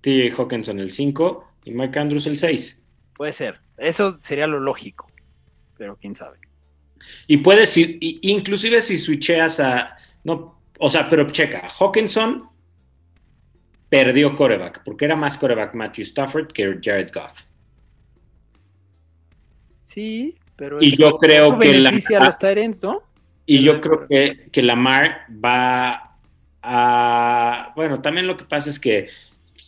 [0.00, 1.48] TJ Hawkinson el cinco.
[1.64, 2.80] Y Mike Andrews el seis.
[3.14, 3.60] Puede ser.
[3.76, 5.08] Eso sería lo lógico
[5.78, 6.38] pero quién sabe.
[7.28, 12.50] Y puedes, inclusive si switcheas a, no, o sea, pero checa, Hawkinson
[13.88, 17.40] perdió coreback, porque era más coreback Matthew Stafford que Jared Goff.
[19.80, 23.02] Sí, pero y yo creo que la, a los Tyrants, ¿no?
[23.46, 26.18] Y yo creo que, que Lamar va
[26.60, 29.08] a, bueno, también lo que pasa es que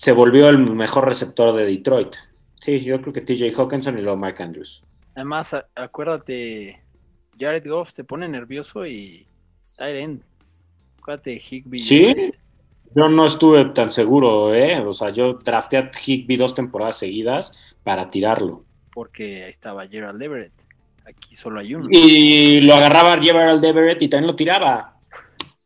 [0.00, 2.16] se volvió el mejor receptor de Detroit.
[2.58, 4.82] Sí, yo creo que TJ Hawkinson y luego Mike Andrews.
[5.14, 6.82] Además, acuérdate,
[7.38, 9.26] Jared Goff se pone nervioso y
[9.76, 10.24] Tyren.
[10.98, 11.80] Acuérdate, Higby.
[11.80, 12.14] Sí,
[12.96, 14.80] yo no estuve tan seguro, ¿eh?
[14.80, 18.64] O sea, yo drafté a Higby dos temporadas seguidas para tirarlo.
[18.94, 20.64] Porque ahí estaba Gerald Everett.
[21.04, 21.88] aquí solo hay uno.
[21.90, 24.98] Y lo agarraba Gerald Everett y también lo tiraba.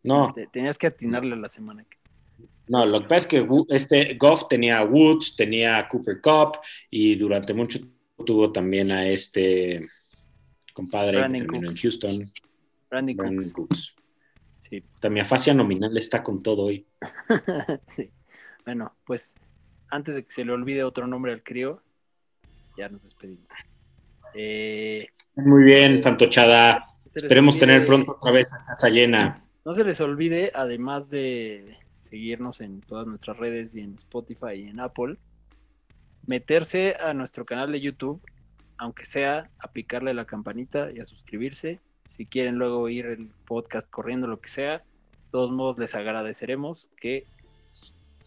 [0.03, 0.32] No.
[0.51, 1.87] tenías que atinarle la semana.
[2.66, 6.58] No, lo que pasa es que este Goff tenía a Woods, tenía a Cooper Cup
[6.90, 9.86] y durante mucho tiempo tuvo también a este
[10.72, 12.32] compadre que terminó en Houston.
[12.88, 13.94] Brandon, Cooks.
[14.56, 14.82] Sí.
[14.98, 16.86] También fascia nominal está con todo hoy.
[17.86, 18.10] sí.
[18.64, 19.34] Bueno, pues
[19.90, 21.82] antes de que se le olvide otro nombre al crío,
[22.78, 23.48] ya nos despedimos.
[24.34, 25.06] Eh,
[25.36, 26.86] Muy bien, tanto Chada.
[27.04, 29.44] Esperemos tener pronto otra vez a casa llena.
[29.64, 34.68] No se les olvide, además de seguirnos en todas nuestras redes y en Spotify y
[34.68, 35.16] en Apple,
[36.26, 38.20] meterse a nuestro canal de YouTube,
[38.76, 41.80] aunque sea a picarle la campanita y a suscribirse.
[42.05, 46.90] Si quieren luego oír el podcast corriendo, lo que sea, de todos modos les agradeceremos
[47.00, 47.26] que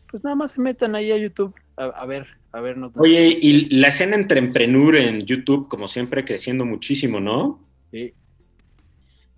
[0.10, 2.94] pues nada más se metan ahí a YouTube a, ver, a vernos.
[2.98, 7.64] Oye, y la escena entre Emprenur en YouTube, como siempre, creciendo muchísimo, ¿no?
[7.92, 8.14] Sí.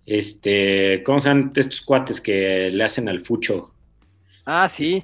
[0.06, 3.74] Este, ¿cómo se estos cuates que le hacen al fucho?
[4.52, 5.04] Ah, sí.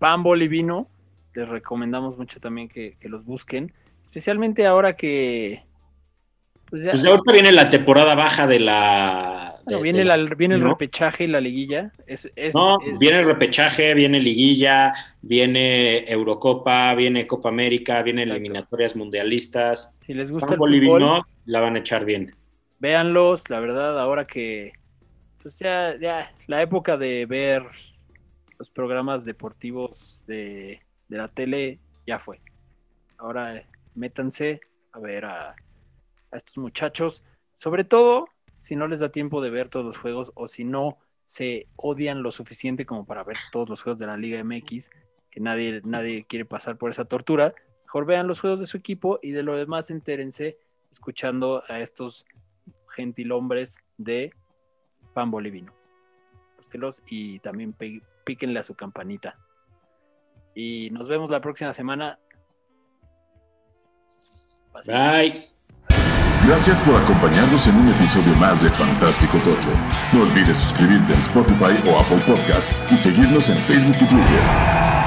[0.00, 0.88] Pan Bolivino.
[1.34, 3.72] Les recomendamos mucho también que, los busquen.
[4.02, 5.62] Especialmente ahora que.
[6.64, 6.90] Pues ya.
[6.90, 9.60] Pues ahorita viene la temporada baja de la.
[9.80, 10.02] viene,
[10.36, 11.92] viene el repechaje y la liguilla.
[12.08, 14.92] Es, no, viene el repechaje, viene liguilla,
[15.22, 19.96] viene Eurocopa, viene Copa América, viene eliminatorias mundialistas.
[20.00, 22.34] Si les gusta el Bolivino, la van a echar bien.
[22.80, 24.72] Véanlos, la verdad, ahora que.
[25.40, 27.62] Pues ya, ya, la época de ver
[28.58, 32.40] los programas deportivos de, la tele ya fue.
[33.16, 34.60] Ahora métanse
[34.92, 35.56] a ver a,
[36.32, 38.28] estos muchachos, sobre todo
[38.58, 42.22] si no les da tiempo de ver todos los juegos o si no se odian
[42.22, 44.90] lo suficiente como para ver todos los juegos de la Liga MX,
[45.30, 47.54] que nadie, nadie quiere pasar por esa tortura,
[47.84, 50.58] mejor vean los juegos de su equipo y de lo demás entérense
[50.90, 52.26] escuchando a estos
[52.94, 54.34] gentilhombres de
[55.14, 55.72] Pan Bolivino.
[57.06, 57.72] y también
[58.28, 59.38] píquenle a su campanita.
[60.54, 62.18] Y nos vemos la próxima semana.
[64.86, 65.48] Bye.
[66.46, 69.70] Gracias por acompañarnos en un episodio más de Fantástico Tocho.
[70.12, 74.97] No olvides suscribirte en Spotify o Apple Podcast y seguirnos en Facebook y Twitter.